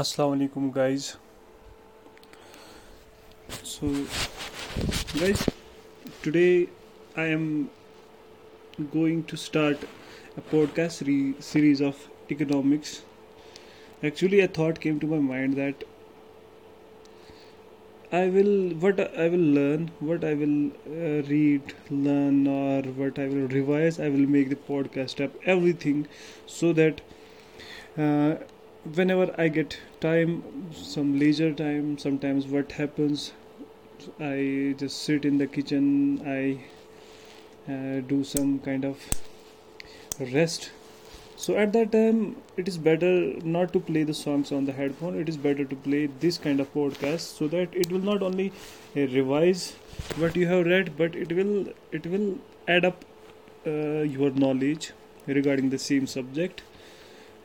assalamu 0.00 0.36
alaikum 0.36 0.72
guys. 0.74 1.16
So 3.72 3.90
guys 5.20 5.44
today 6.22 6.68
i 7.24 7.26
am 7.34 7.44
going 8.92 9.22
to 9.32 9.36
start 9.36 9.84
a 10.36 10.42
podcast 10.52 11.06
re- 11.06 11.34
series 11.40 11.80
of 11.80 12.08
economics. 12.30 13.02
Actually 14.02 14.40
a 14.40 14.48
thought 14.48 14.80
came 14.80 14.98
to 15.00 15.06
my 15.06 15.18
mind 15.18 15.54
that 15.62 15.84
i 18.16 18.26
will 18.34 18.52
what 18.82 19.00
i 19.24 19.28
will 19.32 19.46
learn 19.58 19.86
what 20.08 20.24
i 20.24 20.34
will 20.40 20.56
uh, 20.88 21.22
read 21.30 21.72
learn 21.90 22.46
or 22.46 22.82
what 23.00 23.18
i 23.18 23.26
will 23.32 23.48
revise 23.54 23.98
i 23.98 24.08
will 24.16 24.28
make 24.34 24.50
the 24.50 24.60
podcast 24.68 25.24
up 25.24 25.32
everything 25.54 26.06
so 26.46 26.72
that 26.80 27.00
uh, 27.98 28.34
whenever 28.92 29.34
I 29.38 29.48
get 29.48 29.78
time, 30.00 30.42
some 30.72 31.18
leisure 31.18 31.52
time, 31.52 31.98
sometimes 31.98 32.46
what 32.46 32.72
happens, 32.72 33.32
I 34.20 34.74
just 34.78 35.02
sit 35.02 35.24
in 35.24 35.38
the 35.38 35.46
kitchen, 35.46 36.22
I 36.26 36.60
uh, 37.72 38.00
do 38.00 38.24
some 38.24 38.58
kind 38.58 38.84
of 38.84 38.98
rest. 40.20 40.70
So 41.36 41.56
at 41.56 41.72
that 41.72 41.92
time, 41.92 42.36
it 42.56 42.68
is 42.68 42.78
better 42.78 43.34
not 43.42 43.72
to 43.72 43.80
play 43.80 44.04
the 44.04 44.14
songs 44.14 44.52
on 44.52 44.66
the 44.66 44.72
headphone. 44.72 45.18
It 45.18 45.28
is 45.28 45.36
better 45.36 45.64
to 45.64 45.76
play 45.76 46.06
this 46.20 46.38
kind 46.38 46.60
of 46.60 46.72
podcast 46.72 47.20
so 47.20 47.48
that 47.48 47.74
it 47.74 47.90
will 47.90 48.00
not 48.00 48.22
only 48.22 48.52
uh, 48.96 49.00
revise 49.00 49.72
what 50.16 50.36
you 50.36 50.46
have 50.46 50.66
read, 50.66 50.96
but 50.96 51.16
it 51.16 51.32
will 51.32 51.72
it 51.90 52.06
will 52.06 52.38
add 52.68 52.84
up 52.84 53.04
uh, 53.66 54.02
your 54.02 54.30
knowledge 54.30 54.92
regarding 55.26 55.70
the 55.70 55.78
same 55.78 56.06
subject 56.06 56.62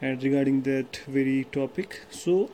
and 0.02 0.24
regarding 0.24 0.62
that 0.64 0.98
very 1.08 1.46
topic. 1.52 2.02
So 2.10 2.50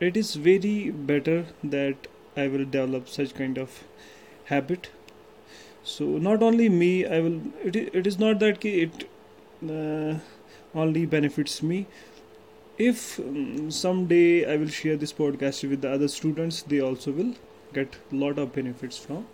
it 0.00 0.16
is 0.16 0.34
very 0.34 0.90
better 0.90 1.46
that 1.62 2.08
i 2.36 2.46
will 2.48 2.64
develop 2.64 3.08
such 3.08 3.34
kind 3.34 3.58
of 3.58 3.84
habit. 4.46 4.90
So 5.82 6.04
not 6.28 6.42
only 6.42 6.68
me 6.68 7.06
i 7.06 7.20
will 7.20 7.40
it, 7.62 7.76
it 7.76 8.06
is 8.06 8.18
not 8.18 8.40
that 8.40 8.64
it 8.64 9.08
uh, 9.68 10.18
only 10.74 11.06
benefits 11.06 11.62
me. 11.62 11.86
If 12.76 13.20
um, 13.20 13.70
someday 13.70 14.52
i 14.52 14.56
will 14.56 14.74
share 14.80 14.96
this 14.96 15.12
podcast 15.12 15.68
with 15.68 15.82
the 15.82 15.90
other 15.90 16.08
students 16.08 16.62
they 16.62 16.80
also 16.80 17.12
will 17.12 17.34
get 17.72 17.96
lot 18.10 18.38
of 18.38 18.52
benefits 18.52 18.98
from 18.98 19.26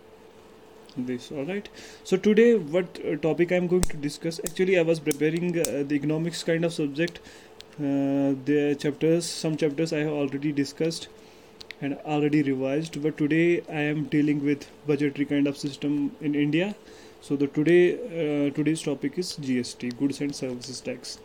this 0.97 1.31
all 1.31 1.45
right 1.45 1.69
so 2.03 2.17
today 2.17 2.55
what 2.55 2.99
uh, 3.05 3.15
topic 3.17 3.51
i'm 3.51 3.67
going 3.67 3.81
to 3.81 3.97
discuss 3.97 4.39
actually 4.39 4.77
i 4.77 4.81
was 4.81 4.99
preparing 4.99 5.57
uh, 5.59 5.63
the 5.87 5.95
economics 5.95 6.43
kind 6.43 6.65
of 6.65 6.73
subject 6.73 7.19
uh, 7.19 8.35
the 8.49 8.75
chapters 8.79 9.25
some 9.25 9.55
chapters 9.55 9.93
i 9.93 9.99
have 9.99 10.11
already 10.11 10.51
discussed 10.51 11.07
and 11.81 11.97
already 12.05 12.43
revised 12.43 13.01
but 13.01 13.17
today 13.17 13.61
i 13.69 13.81
am 13.93 14.03
dealing 14.05 14.43
with 14.43 14.67
budgetary 14.85 15.25
kind 15.25 15.47
of 15.47 15.57
system 15.57 16.11
in 16.21 16.35
india 16.35 16.75
so 17.21 17.35
the 17.35 17.47
today 17.47 17.93
uh, 17.93 18.49
today's 18.59 18.81
topic 18.81 19.17
is 19.17 19.37
gst 19.37 19.97
goods 19.97 20.19
and 20.21 20.35
services 20.35 20.81
tax 20.81 21.17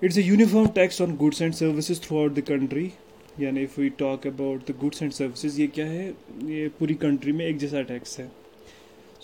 it's 0.00 0.16
a 0.16 0.22
uniform 0.22 0.68
tax 0.72 1.00
on 1.00 1.16
goods 1.16 1.40
and 1.40 1.54
services 1.54 1.98
throughout 1.98 2.34
the 2.34 2.42
country 2.42 2.92
यानी 3.40 3.62
if 3.64 3.80
we 3.80 3.88
talk 3.98 4.26
about 4.26 4.70
the 4.70 4.74
goods 4.80 5.02
and 5.02 5.12
services 5.12 5.60
ये 5.60 5.66
क्या 5.66 5.86
है 5.86 6.06
ये 6.46 6.68
पूरी 6.78 6.94
country 7.04 7.32
में 7.32 7.44
एक 7.46 7.56
जैसा 7.58 7.80
tax 7.88 8.18
है 8.20 8.30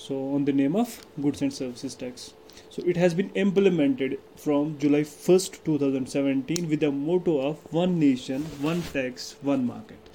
so 0.01 0.19
on 0.35 0.45
the 0.45 0.53
name 0.55 0.77
of 0.77 0.99
goods 1.21 1.43
and 1.43 1.53
services 1.55 1.95
tax 1.95 2.33
so 2.69 2.83
it 2.87 2.97
has 2.97 3.15
been 3.15 3.31
implemented 3.45 4.19
from 4.37 4.77
july 4.79 5.03
1st 5.03 5.59
2017 5.65 6.69
with 6.69 6.81
the 6.81 6.93
motto 7.01 7.35
of 7.49 7.73
one 7.75 7.99
nation 7.99 8.47
one 8.63 8.83
tax 8.93 9.35
one 9.55 9.67
market 9.67 10.15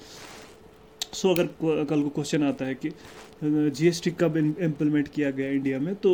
so 1.12 1.28
so, 1.28 1.38
अगर 1.38 1.84
कल 1.84 2.02
को 2.02 2.08
question 2.10 2.42
आता 2.44 2.64
है 2.64 2.74
कि 2.74 2.90
GST 3.42 4.10
कब 4.20 4.36
implement 4.36 5.08
किया 5.14 5.30
गया 5.30 5.50
India 5.50 5.78
में 5.80 5.94
तो 6.04 6.10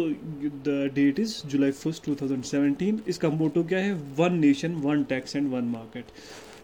the 0.66 0.91
date 0.94 1.19
is 1.21 1.34
July 1.47 1.71
first 1.71 2.09
2017 2.09 3.09
इसका 3.09 3.28
मोटो 3.31 3.62
क्या 3.65 3.78
है 3.78 3.93
one 4.19 4.38
nation 4.41 4.75
one 4.84 5.03
tax 5.11 5.37
and 5.37 5.49
one 5.53 5.65
market 5.72 6.12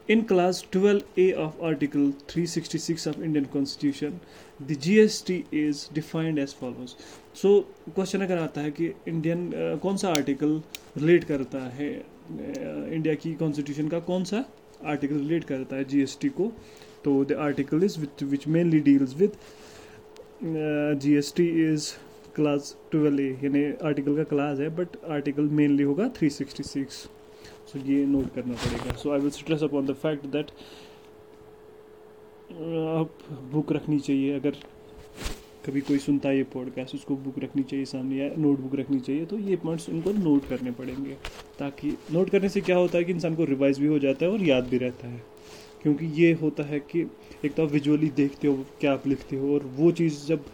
In 0.09 0.25
class 0.25 0.63
12A 0.63 1.35
of 1.35 1.61
Article 1.61 2.13
366 2.29 3.07
of 3.07 3.23
Indian 3.23 3.45
Constitution, 3.45 4.21
the 4.59 4.75
GST 4.75 5.45
is 5.53 5.89
defined 5.89 6.39
as 6.39 6.55
follows. 6.55 6.95
So 7.35 7.51
question 7.95 8.23
अगर 8.23 8.39
आता 8.39 8.61
है 8.61 8.71
कि 8.71 8.87
इंडियन 9.09 9.45
uh, 9.49 9.79
कौन 9.83 9.97
सा 9.97 10.09
article 10.09 10.63
relate 10.97 11.25
करता 11.25 11.59
है? 11.75 11.91
इंडिया 12.31 13.15
की 13.15 13.35
कॉन्स्टिट्यूशन 13.35 13.89
का 13.89 14.01
कौन 14.09 14.25
सा 14.25 14.45
आर्टिकल 14.85 15.19
रिलेट 15.19 15.45
करता 15.45 15.77
है 15.77 15.85
जीएसटी 15.85 16.29
को? 16.41 16.51
तो 17.05 17.25
the 17.25 17.39
article 17.49 17.85
is 17.85 17.99
which 18.25 18.49
mainly 18.49 18.81
deals 18.89 19.15
with 19.17 19.37
GST 21.03 21.49
is 21.67 21.93
clause 22.37 22.75
twelve 22.93 23.21
A 23.21 23.31
यानी 23.45 23.65
आर्टिकल 23.89 24.17
का 24.17 24.25
क्लास 24.35 24.59
है 24.59 24.69
बट 24.77 24.97
आर्टिकल 25.11 25.49
मेनली 25.61 25.83
होगा 25.83 26.11
366 26.15 27.07
सो 27.69 27.79
ये 27.87 28.05
नोट 28.07 28.35
करना 28.35 28.55
पड़ेगा. 28.55 28.93
So 28.93 29.11
I 29.13 29.19
will 29.21 29.31
stress 29.31 29.63
upon 29.63 29.87
the 29.87 29.95
fact 29.95 30.27
that 30.27 30.51
आप 32.51 33.11
बुक 33.53 33.73
रखनी 33.73 33.99
चाहिए. 34.01 34.35
अगर 34.37 34.57
कभी 35.67 35.81
कोई 35.81 35.99
सुनता 35.99 36.29
है 36.29 36.37
ये 36.37 36.45
पॉडकास्ट 36.53 36.95
उसको 36.95 37.17
बुक 37.17 37.39
रखनी 37.39 37.63
चाहिए 37.63 37.85
सामने 37.85 38.17
या 38.17 38.29
नोट 38.39 38.61
बुक 38.61 38.75
रखनी 38.75 39.01
चाहिए 39.01 39.25
तो 39.27 39.39
ये 39.39 39.57
पॉइंट्स 39.57 39.89
उनको 39.89 40.13
नोट 40.13 40.49
करने 40.49 40.71
पड़ेंगे. 40.71 41.17
ताकि 41.59 41.97
नोट 42.13 42.31
करने 42.31 42.49
से 42.49 42.61
क्या 42.61 42.77
होता 42.77 42.99
है 42.99 43.05
कि 43.05 43.13
इंसान 43.13 43.35
को 43.35 43.45
रिवाइज 43.45 43.79
भी 43.79 43.87
हो 43.87 43.99
जाता 43.99 44.25
है 44.27 44.33
और 44.33 44.43
याद 44.43 44.69
भी 44.69 44.79
रहता 44.79 45.09
है. 45.09 45.23
क्योंकि 45.83 46.07
ये 46.23 46.33
होता 46.33 46.63
है 46.63 46.79
कि 46.81 47.01
एक 47.45 47.55
तो 47.55 47.65
आप 47.65 47.73
विजुअली 47.73 48.09
देखते 48.17 48.49
हो 48.49 48.65
क्या 48.81 48.93
आप 48.93 49.07
लिखते 49.07 49.37
हो 49.37 49.55
और 49.55 49.65
वो 49.77 49.91
चीज़ 49.93 50.27
जब 50.27 50.45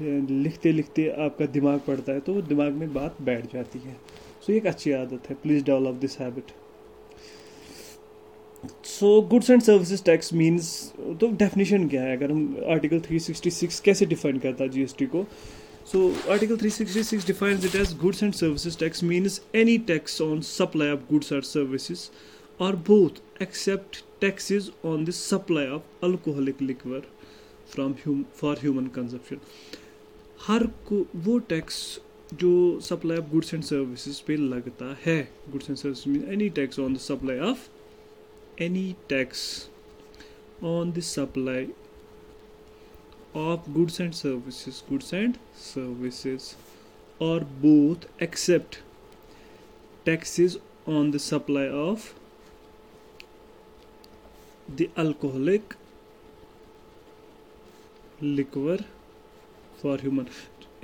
लिखते 0.00 0.72
लिखते 0.72 1.08
आपका 1.24 1.46
दिमाग 1.46 1.80
पड़ता 1.86 2.12
है 2.12 2.20
तो 2.20 2.34
वो 2.34 2.42
दिमाग 2.42 2.72
में 2.72 2.92
बात 2.94 3.20
बैठ 3.22 3.52
जाती 3.52 3.78
है. 3.78 3.96
सो 4.42 4.52
एक 4.52 4.66
अच्छी 4.66 4.92
आदत 4.92 5.28
है? 5.30 5.34
Please 5.42 5.64
develop 5.64 5.94
this 6.00 6.18
habit 6.18 6.50
so 8.86 9.20
goods 9.30 9.50
and 9.50 9.62
services 9.62 10.02
tax 10.04 10.32
means 10.34 10.70
तो 11.20 11.30
डेफिनेशन 11.38 11.88
क्या 11.88 12.02
है? 12.02 12.16
अगर 12.16 12.30
हम 12.30 12.56
आर्टिकल 12.70 13.00
366 13.00 13.80
कैसे 13.84 14.06
डिफाइन 14.06 14.38
करता 14.38 14.64
है 14.64 14.70
जीएसटी 14.70 15.06
को? 15.06 15.24
So 15.92 16.08
article 16.30 16.56
366 16.56 17.26
defines 17.26 17.64
it 17.64 17.74
as 17.76 17.96
goods 18.00 18.22
and 18.22 18.32
services 18.34 18.78
tax 18.78 19.02
means 19.04 19.40
any 19.54 19.78
tax 19.88 20.20
on 20.22 20.40
supply 20.50 20.90
of 20.90 21.00
goods 21.10 21.32
or 21.32 21.42
services 21.44 22.08
or 22.60 22.76
both 22.88 23.42
except 23.42 24.04
taxes 24.20 24.70
on 24.84 25.04
the 25.04 25.10
supply 25.10 25.66
of 25.76 26.04
alcoholic 26.04 26.62
liquor 26.62 27.06
from 27.72 27.94
for 28.40 28.58
human 28.62 28.86
consumption 28.96 29.40
हर 30.46 30.66
को, 30.88 31.06
वो 31.16 31.38
tax 31.38 32.00
जो 32.40 32.80
supply 32.80 33.18
of 33.18 33.30
goods 33.30 33.52
and 33.54 33.62
services 33.64 34.22
पे 34.26 34.36
लगता 34.36 34.96
है। 35.04 35.16
Goods 35.50 35.70
and 35.70 35.78
service 35.78 36.06
mean 36.06 36.24
any 36.32 36.48
tax 36.56 36.78
on 36.80 36.94
the 36.94 36.98
supply 37.00 37.38
of 37.50 37.68
any 38.62 38.94
tax 39.08 39.42
on 40.64 40.92
the 40.92 41.00
supply 41.00 41.66
of 43.36 43.70
goods 43.72 44.00
and 44.00 44.12
services 44.12 44.82
goods 44.88 45.12
and 45.14 45.36
services 45.64 46.54
or 47.20 47.44
both 47.62 48.06
except 48.22 48.76
taxes 50.06 50.58
on 50.88 51.10
the 51.10 51.16
supply 51.20 51.68
of 51.80 52.10
the 54.70 54.88
alcoholic 54.98 55.74
liquor 58.22 58.84
for 59.82 60.00
human 60.00 60.26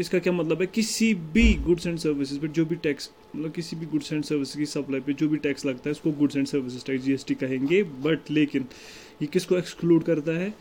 इसका 0.00 0.18
क्या 0.18 0.32
मतलब 0.32 0.60
है? 0.60 0.66
किसी 0.66 1.12
भी 1.14 1.52
goods 1.66 1.86
and 1.86 1.98
services 1.98 2.40
पर 2.40 2.48
जो 2.48 2.64
भी 2.66 2.76
tax 2.76 3.10
मतलब 3.34 3.52
किसी 3.52 3.76
भी 3.76 3.86
गुड्स 3.86 4.12
एंड 4.12 4.24
सर्विस 4.24 4.54
की 4.56 4.66
सप्लाई 4.66 5.00
पे 5.00 5.12
जो 5.12 5.28
भी 5.28 5.36
टैक्स 5.38 5.66
लगता 5.66 5.88
है, 5.88 5.92
उसको 5.92 6.12
goods 6.12 6.36
and 6.36 6.46
services 6.46 6.84
tax 6.86 7.04
GST 7.04 7.34
कहेंगे। 7.34 7.82
बट 7.82 8.30
लेकिन 8.30 8.66
ये 9.22 9.26
किसको 9.26 9.56
एक्सक्लूड 9.56 10.04
करता 10.04 10.32
है? 10.32 10.54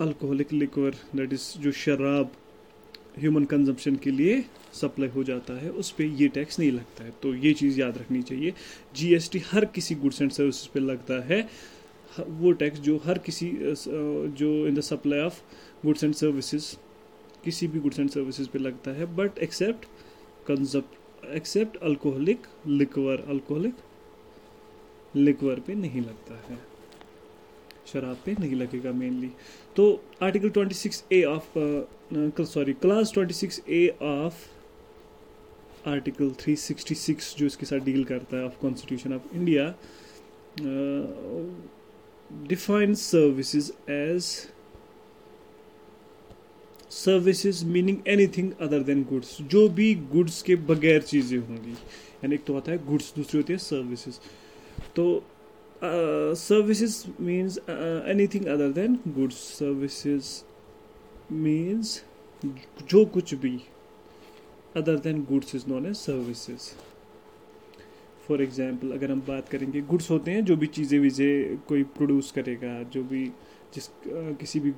अल्कोहलिक 0.00 0.52
लिक्वर 0.52 0.96
दैट 1.16 1.32
इज़ 1.32 1.52
जो 1.60 1.72
शराब 1.74 2.32
ह्यूमन 3.18 3.44
कंजम्पशन 3.44 3.96
के 3.96 4.10
लिए 4.10 4.44
सप्लाई 4.74 5.08
हो 5.08 5.22
जाता 5.24 5.58
है, 5.60 5.70
उस 5.70 5.90
पर 5.90 6.04
ये 6.04 6.28
टैक्स 6.28 6.58
नहीं 6.58 6.72
लगता 6.72 7.04
है। 7.04 7.12
तो 7.22 7.34
ये 7.36 7.52
चीज़ 7.52 7.80
याद 7.80 7.98
रखनी 7.98 8.22
चाहिए। 8.22 8.52
जीएसटी 8.96 9.42
हर 9.46 9.64
किसी 9.74 9.94
गुड्स 9.94 10.22
एंड 10.22 10.30
सर्विसेज़ 10.30 10.68
पे 10.74 10.80
लगता 10.80 11.24
है। 11.26 11.40
वो 12.18 12.52
टैक्स 12.52 12.80
जो 12.80 12.96
हर 13.04 13.18
किसी 13.18 13.50
जो 13.56 14.66
in 14.68 14.74
the 14.74 14.80
supply 14.80 15.20
of 15.20 15.40
goods 15.86 16.04
and 16.04 16.14
services 16.14 16.74
किसी 17.44 17.66
भी 17.68 17.80
गुड्स 17.80 18.00
एंड 18.00 18.10
सर्विसेज़ 18.10 18.48
पे 18.50 18.58
लगता 18.58 18.90
है 18.90 19.06
but 19.16 19.38
except 19.38 19.86
except 21.36 21.76
alcoholic 21.76 22.46
liquor 22.66 23.24
alcoholic 23.28 23.74
liquor 25.14 25.60
पे 25.66 25.74
नहीं 25.74 26.00
लगता 26.00 26.34
है। 26.48 26.58
शराब 27.92 28.16
पे 28.24 28.34
नहीं 28.40 28.54
लगेगा 28.54 28.92
मेनली 28.92 29.30
तो 29.76 29.84
article 30.22 30.50
26 30.50 31.02
A 31.12 31.22
of 31.24 31.58
sorry 32.44 32.72
clause 32.82 33.12
26 33.18 33.60
A 33.68 33.88
of 34.02 34.34
article 35.88 36.30
366 36.42 37.36
जो 37.38 37.46
इसके 37.46 37.66
साथ 37.66 37.80
डील 37.84 38.04
करता 38.04 38.36
है 38.36 38.44
of 38.44 38.58
constitution 38.60 39.12
of 39.12 39.34
India 39.36 39.74
services 42.94 43.70
as 43.90 44.24
services 46.98 47.64
meaning 47.66 47.98
anything 48.08 48.50
other 48.60 48.82
than 48.82 49.02
goods 49.10 49.36
जो 49.50 49.68
भी 49.70 49.94
गुड्स 50.12 50.40
के 50.42 50.56
बगैर 50.68 51.02
चीज़ें 51.02 51.38
होंगी। 51.38 51.72
यानी 51.72 52.34
एक 52.34 52.44
तो 52.44 52.56
आता 52.56 52.72
है 52.72 52.78
गुड्स 52.86 53.12
दूसरी 53.16 53.38
होती 53.38 53.52
है 53.52 53.58
सर्विसेज़ 53.60 54.18
तो 54.96 55.04
services 56.38 57.02
means 57.20 57.58
anything 57.68 58.46
other 58.46 58.72
than 58.72 58.98
goods 59.08 59.36
services 59.58 60.30
means 61.32 62.02
जो 62.90 63.04
कुछ 63.14 63.34
भी 63.36 63.58
other 64.76 64.96
than 65.00 65.22
goods 65.24 65.54
is 65.54 65.64
known 65.68 65.86
as 65.86 65.96
services 65.96 66.70
for 68.28 68.42
example 68.42 68.90
अगर 68.92 69.10
हम 69.10 69.20
बात 69.28 69.48
करेंगे 69.48 69.80
गुड्स 69.82 70.10
होते 70.10 70.30
हैं, 70.30 70.44
जो 70.44 70.56
भी 70.56 70.66
चीज़ें, 70.68 70.98
वीज़ें 71.00 71.58
कोई 71.68 71.82
प्रोड्यूस 71.96 72.30
करेगा, 72.32 72.82
जो 72.84 73.02
भी 73.02 73.24
जिस 73.74 73.88
किसी 74.06 74.60
भी 74.60 74.72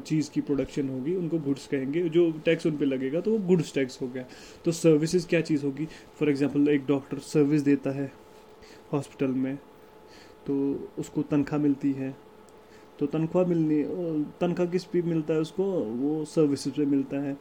चीज़ 0.00 0.30
की 0.30 0.40
प्रोडक्शन 0.40 0.88
होगी, 0.88 1.14
उनको 1.16 1.38
गुड्स 1.40 1.66
कहेंगे। 1.66 2.08
जो 2.08 2.30
टैक्स 2.44 2.66
उन 2.66 2.76
पर 2.76 2.86
लगेगा 2.86 3.20
तो 3.20 3.30
वो 3.30 3.38
गुड्स 3.46 3.72
टैक्स 3.74 4.00
हो 4.02 4.08
गया। 4.08 4.24
तो 4.64 4.72
सर्विसेज़ 4.72 5.26
क्या 5.28 5.40
चीज़ 5.42 5.64
होगी? 5.64 5.86
फॉर 6.18 6.30
एग्जांपल 6.30 6.68
एक 6.68 6.86
डॉक्टर 6.86 7.18
सर्विस 7.24 7.62
देता 7.62 7.90
है 7.90 8.10
हॉस्पिटल 8.92 9.34
में 9.36 9.56
तो 10.46 10.54
उसको 10.98 11.22
तनख्वाह 11.22 11.60
मिलती 11.62 11.92
है। 11.92 12.14
तो 12.98 13.06
तनख्वाह 13.06 13.46
मिलनी 13.46 13.82
तनख्वाह 14.40 14.68
किस 14.68 14.84
पे 14.84 15.02
मिलता 15.02 15.34
है 15.34 15.40
उसको? 15.40 15.64
वो 15.64 16.24
सर्विसेज़ 16.26 16.74
पे 16.74 16.84
मिलता 16.86 17.22
है। 17.22 17.36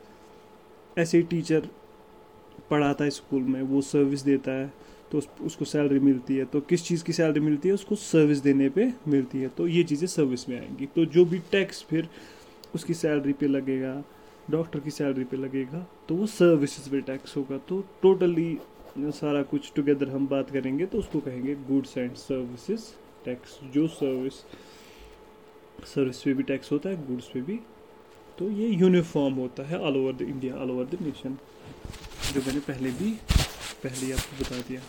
ऐसे 0.98 1.18
ही 1.18 1.24
टीचर 1.24 1.68
पढ़ाता 2.70 3.04
है 3.04 3.10
स्कूल 3.10 3.42
में, 3.44 3.62
वो 3.62 3.82
सर्विस 3.84 4.22
देता 4.22 4.52
है। 4.52 4.72
तो 5.14 5.18
उस, 5.18 5.28
उसको 5.42 5.66
सैलरी 5.66 6.00
मिलती 6.00 6.36
है। 6.36 6.46
तो 6.46 6.60
किस 6.62 6.84
चीज़ 6.84 7.04
की 7.04 7.14
सैलरी 7.14 7.40
मिलती 7.40 7.68
है? 7.70 7.74
उसको 7.74 7.96
सर्विस 7.96 8.40
देने 8.40 8.70
पे 8.70 8.92
मिलती 9.08 9.40
है। 9.40 9.48
तो 9.48 9.68
ये 9.68 9.84
चीज़ें 9.84 10.08
सर्विस 10.08 10.48
में 10.50 10.60
आएँगी। 10.60 10.86
तो 10.86 11.06
जो 11.06 11.26
भी 11.26 11.40
टैक्स 11.52 11.84
फिर 11.90 12.08
उसकी 12.76 12.94
सैलरी 12.94 13.34
पे 13.34 13.48
लगेगा 13.48 14.04
डॉक्टर 14.52 14.80
की 14.80 14.92
सैलरी 14.92 15.24
पे 15.24 15.38
लगेगा 15.38 15.86
तो 16.08 16.16
वो 16.16 16.26
सर्विसेज़ 16.28 16.90
पे 16.92 17.02
टैक्स 17.02 17.36
होगा। 17.38 17.58
तो 17.70 17.80
टोटली 18.02 18.58
सारा 18.98 19.42
कुछ 19.44 19.72
टुगेदर 19.76 20.10
हम 20.10 20.28
बात 20.28 20.50
करेंगे 20.52 20.86
तो 20.86 20.98
उसको 20.98 21.20
कहेंगे 21.20 21.56
गुड्स 21.70 21.98
एंड 21.98 22.16
सर्विसेज़ 22.16 22.82
टैक्स 23.26 23.60
जो 23.74 23.88
सर्विस 23.90 24.34
सर्विस 25.86 26.22
पे 26.22 26.34
भी 26.34 26.44
टैक्स 26.44 26.72
होता 26.72 26.90
है 26.90 27.06
गुड्स 27.08 27.30
पे 27.34 27.42
भी। 27.42 27.60
तो 28.40 28.50
ये 28.52 28.68
यूनिफॉर्म 28.70 29.34
होता 29.36 29.64
है 29.64 29.80
all 29.80 29.98
over 29.98 30.14
the 30.14 30.22
India 30.24 30.56
all 30.56 30.72
over 30.72 30.86
the 30.86 31.02
nation 31.02 31.38
जो 32.34 32.42
मैंने 32.42 32.60
पहले 32.68 32.92
भी 32.92 33.16
पहले 33.84 34.12
आपको 34.14 34.44
बता 34.44 34.60
दिया। 34.68 34.82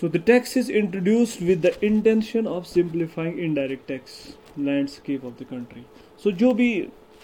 So 0.00 0.08
the 0.08 0.22
tax 0.26 0.56
is 0.56 0.72
introduced 0.72 1.42
with 1.42 1.66
the 1.66 1.72
intention 1.84 2.46
of 2.46 2.64
simplifying 2.68 3.36
indirect 3.46 3.86
tax 3.90 4.14
landscape 4.68 5.26
of 5.30 5.34
the 5.40 5.50
country. 5.52 5.84
सो 6.24 6.30
जो 6.42 6.52
भी 6.54 6.70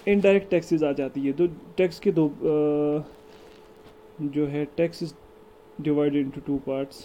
indirect 0.07 0.53
taxes 0.55 0.85
आ 0.85 0.93
जाती 0.99 1.21
है 1.21 1.33
तो 1.33 1.47
टैक्स 1.77 1.99
के 2.01 2.13
दो 2.13 2.29
जो 4.23 4.47
है 4.47 4.65
tax 4.77 5.03
is 5.03 5.13
divided 5.83 6.31
to 6.47 6.57
parts 6.67 7.05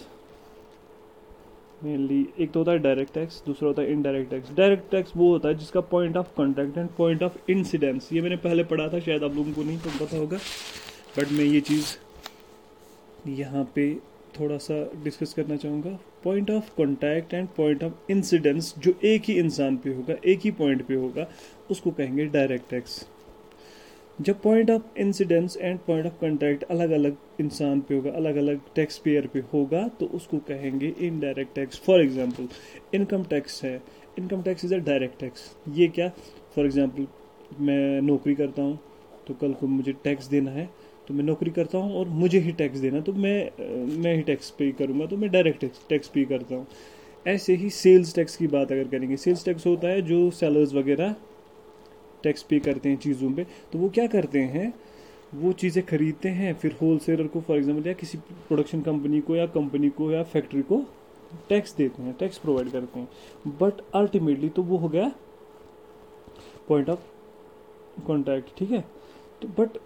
mainly 1.83 2.19
एक 2.39 2.51
तो 2.51 2.59
होता 2.59 2.71
है 2.71 2.79
डायरेक्ट 2.79 3.13
टैक्स 3.13 3.41
दूसरा 3.45 3.67
होता 3.67 3.81
है 3.81 3.91
इनडायरेक्ट 3.91 4.29
टैक्स 4.29 4.51
डायरेक्ट 4.57 4.89
टैक्स 4.91 5.12
वो 5.17 5.29
होता 5.31 5.50
है 5.50 5.56
जिसका 5.57 5.81
point 5.91 6.17
of 6.17 6.27
contact 6.38 6.77
and 6.77 6.89
point 6.97 7.23
of 7.23 7.51
incidence 7.51 8.09
ये 8.13 8.21
मैंने 8.21 8.35
पहले 8.45 8.63
पढ़ा 8.63 8.88
था, 8.94 9.00
शायद 9.00 9.23
आप 9.23 9.35
लोगों 9.35 9.53
को 9.53 9.63
नहीं 9.63 9.77
तो 9.77 9.89
पता 10.00 10.17
होगा 10.17 10.38
बट 11.17 11.31
मैं 11.31 11.45
ये 11.45 11.62
चीज़ 11.62 11.95
यहाँ 13.27 13.63
पे 13.75 13.94
थोड़ा 14.39 14.57
सा 14.57 14.75
डिस्कस 15.04 15.33
करना 15.33 15.56
चाहूँगा। 15.56 15.98
Point 16.24 16.51
of 16.51 16.69
contact 16.77 17.33
and 17.33 17.48
point 17.57 17.83
of 17.83 18.12
incidence 18.12 18.74
जो 18.77 18.94
एक 19.06 19.24
ही 19.24 19.33
इंसान 19.39 19.77
पे 19.77 19.94
होगा, 19.94 20.16
एक 20.25 20.39
ही 20.44 20.51
पॉइंट 20.54 20.86
पे 20.88 20.94
होगा, 20.94 21.27
उसको 21.72 21.92
कहेंगे 21.92 22.25
डायरेक्ट 22.27 22.69
टैक्स 22.69 23.06
जब 24.19 24.42
point 24.42 24.69
of 24.72 24.98
incidence 25.00 25.57
and 25.57 25.80
point 25.88 26.06
of 26.06 26.13
contact 26.19 26.63
अलग 26.63 26.92
अलग 26.92 27.18
इंसान 27.39 27.80
पे 27.80 27.95
होगा 27.95 28.12
अलग 28.12 28.36
अलग 28.38 28.60
टैक्स 28.75 28.98
पेयर 28.98 29.27
पे 29.33 29.39
होगा 29.54 29.88
तो 30.00 30.06
उसको 30.16 30.38
कहेंगे 30.48 30.94
indirect 31.00 31.56
tax 31.56 31.80
for 31.86 32.01
example 32.01 32.48
income 32.94 33.24
tax 33.24 33.63
है। 33.63 33.75
Income 34.19 34.42
tax 34.42 34.66
is 34.66 34.74
a 34.75 34.77
direct 34.80 35.19
tax 35.19 35.56
ये 35.69 35.88
क्या? 35.88 36.10
फॉर 36.56 36.66
एग्जांपल 36.66 37.07
मैं 37.60 38.01
नौकरी 38.01 38.36
करता 38.36 38.62
हूँ 38.62 38.80
तो 39.27 39.33
कल 39.33 39.54
को 39.54 39.68
मुझे 39.68 39.94
टैक्स 40.04 40.27
देना 40.27 40.51
है। 40.51 40.69
तो 41.07 41.13
मैं 41.13 41.24
नौकरी 41.24 41.52
करता 41.52 41.78
हूँ 41.78 42.00
और 42.00 42.07
मुझे 42.22 42.40
ही 42.40 42.52
टैक्स 42.54 42.80
देना 42.80 43.00
तो 43.02 43.13
मैं 43.13 43.98
मैं 43.98 44.16
ही 44.16 44.22
टैक्स 44.24 44.50
पे 44.50 44.72
करूँगा 44.80 45.06
तो 45.06 45.18
मैं 45.18 45.30
डायरेक्ट 45.31 45.66
टैक्स 45.90 46.07
पे 46.07 46.25
करता 46.25 46.56
हूँ। 46.56 46.66
ऐसे 47.25 47.56
ही 47.56 47.69
सेल्स 47.72 48.13
टैक्स 48.16 48.36
की 48.38 48.48
बात 48.48 48.72
अगर 48.72 48.88
करेंगे 48.88 49.18
सेल्स 49.18 49.46
टैक्स 49.46 49.68
होता 49.68 49.88
है 49.88 50.02
जो 50.04 50.30
सेलर्स 50.31 50.74
वगैरह 50.74 51.16
टैक्स 52.24 52.44
पे 52.44 52.60
करते 52.60 52.90
हैं 52.90 52.98
चीज़ों 52.98 53.31
पे 53.34 53.46
तो 53.74 53.80
वो 53.80 53.90
क्या 53.90 54.07
करते 54.07 54.40
हैं? 54.40 54.74
वो 55.36 55.52
चीज़ें 55.54 55.84
खरीदते 55.86 56.30
हैं, 56.30 56.54
फिर 56.54 56.75
होल 56.81 56.98
सेलर 57.00 57.28
को 57.28 57.40
फॉर 57.42 57.58
एग्ज़ाम्पल 57.58 57.88
या 57.88 57.94
किसी 57.94 58.18
प्रोडक्शन 58.18 58.81
कंपनी 58.81 59.19
को, 59.22 59.36
या 59.36 59.46
कंपनी 59.48 59.90
को, 59.90 60.12
या 60.12 60.22
फैक्ट्री 60.24 60.62
को 60.62 60.84
टैक्स 61.50 61.75
देते 61.78 62.04
हैं 62.04 62.13
टैक्स 62.19 62.38
प्रोवाइड 62.38 62.69
करते 62.72 63.00
हैं। 63.00 63.56
बट 63.62 63.81
अल्टीमेटली 63.96 64.50
तो 64.50 64.63
वो 64.63 64.78
हो 64.78 64.88
गया 64.90 65.12
पॉइंट 66.69 66.90
ऑफ़ 66.90 67.00
कॉन्टैक्ट 68.08 68.58
ठीक 68.58 68.72
है? 68.72 68.84
तो 69.42 69.48
बट 69.60 69.78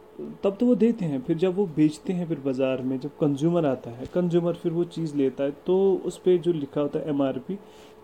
तब 0.44 0.58
तो 0.60 0.66
वो 0.66 0.76
देते 0.76 1.06
हैं, 1.06 1.22
फिर 1.24 1.38
जब 1.38 1.56
वो 1.56 1.66
बेचते 1.76 2.14
हैं 2.14 2.28
फिर 2.28 2.40
बाज़ार 2.40 2.82
में, 2.82 3.00
जब 3.00 3.18
कंज्यूमर 3.18 3.66
आता 3.66 3.92
है 3.92 4.06
कंज्यूमर 4.14 4.54
फिर 4.54 4.72
वो 4.72 4.84
चीज़ 4.86 5.16
लेता 5.16 5.44
है 5.44 5.52
तो 5.66 5.78
उस 6.06 6.18
पर 6.18 6.38
जो 6.38 6.54
लिखा 6.54 6.82
होता 6.82 7.00
है 7.00 7.10
M 7.10 7.22
R 7.22 7.40
P 7.48 7.58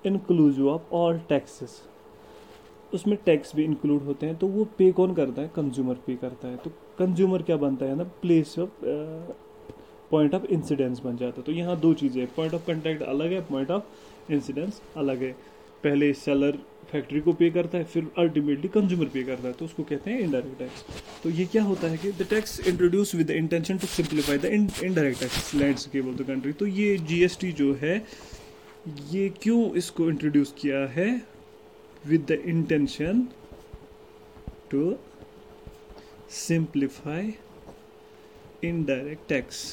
inclusive 0.05 0.69
of 0.69 0.93
all 0.95 1.19
taxes 1.29 1.81
उसमें 2.93 3.17
टैक्स 3.25 3.55
भी 3.55 3.63
इंक्लूड 3.63 4.03
होते 4.03 4.25
हैं 4.25 4.35
तो 4.37 4.47
वो 4.47 4.65
पे 4.77 4.91
कौन 4.91 5.13
करता 5.13 5.41
है? 5.41 5.47
कंज्यूमर 5.55 5.95
पे 6.05 6.15
करता 6.15 6.47
है। 6.47 6.57
तो 6.57 6.69
कंज्यूमर 6.99 7.41
क्या 7.41 7.57
बनता 7.57 7.85
है 7.85 7.95
ना? 7.95 8.03
Place 8.21 8.57
of 8.59 8.69
point 10.11 10.35
of 10.35 10.45
incidence 10.45 10.99
बन 10.99 11.17
जाता 11.17 11.39
है। 11.39 11.43
तो 11.43 11.51
यहाँ 11.51 11.79
दो 11.79 11.93
चीज़ें 11.93 12.25
पॉइंट 12.35 12.53
ऑफ़ 12.53 12.65
कंटेक्ट 12.67 13.01
अलग 13.03 13.31
है 13.31 13.41
पॉइंट 13.49 13.71
ऑफ़ 13.71 14.31
इंसिडेंस 14.33 14.81
अलग 14.97 15.23
है। 15.23 15.31
पहले 15.83 16.13
सेलर 16.13 16.57
फैक्ट्री 16.91 17.19
को 17.21 17.33
पे 17.33 17.49
करता 17.51 17.77
है, 17.77 17.83
फिर 17.83 18.07
अल्टीमेटली 18.19 18.67
कंज्यूमर 18.69 19.05
पे 19.13 19.23
करता 19.23 19.47
है 19.47 19.53
तो 19.53 19.65
उसको 19.65 19.83
कहते 19.83 20.11
हैं 20.11 20.19
इनडायरेक्ट 20.19 20.59
टैक्स 20.59 20.83
तो 21.23 21.29
ये 21.29 21.45
क्या 21.45 21.63
होता 21.63 21.87
है 21.87 21.97
कि 21.97 22.11
the 22.13 22.27
tax 22.29 22.59
introduce 22.67 23.13
with 23.15 23.27
the 23.27 23.31
intention 23.33 23.77
to 23.77 23.87
simplify 23.87 24.37
the 24.37 24.45
indirect 24.45 25.19
tax 25.19 25.53
landscape 25.55 26.07
of 26.07 26.15
the 26.15 26.27
country 26.27 26.53
तो 26.53 26.67
ये 26.67 26.97
जीएसटी 27.07 27.51
जो 27.51 27.73
है, 27.81 27.95
ये 29.11 29.29
क्यों 29.41 29.73
इसको 29.75 30.09
इंट्रोड्यूस 30.09 30.53
किया 30.59 30.85
है? 30.93 31.09
With 32.07 32.25
the 32.31 32.41
intention 32.45 33.27
to 34.71 34.95
simplify 36.31 37.33
indirect 38.63 39.27
tax 39.29 39.63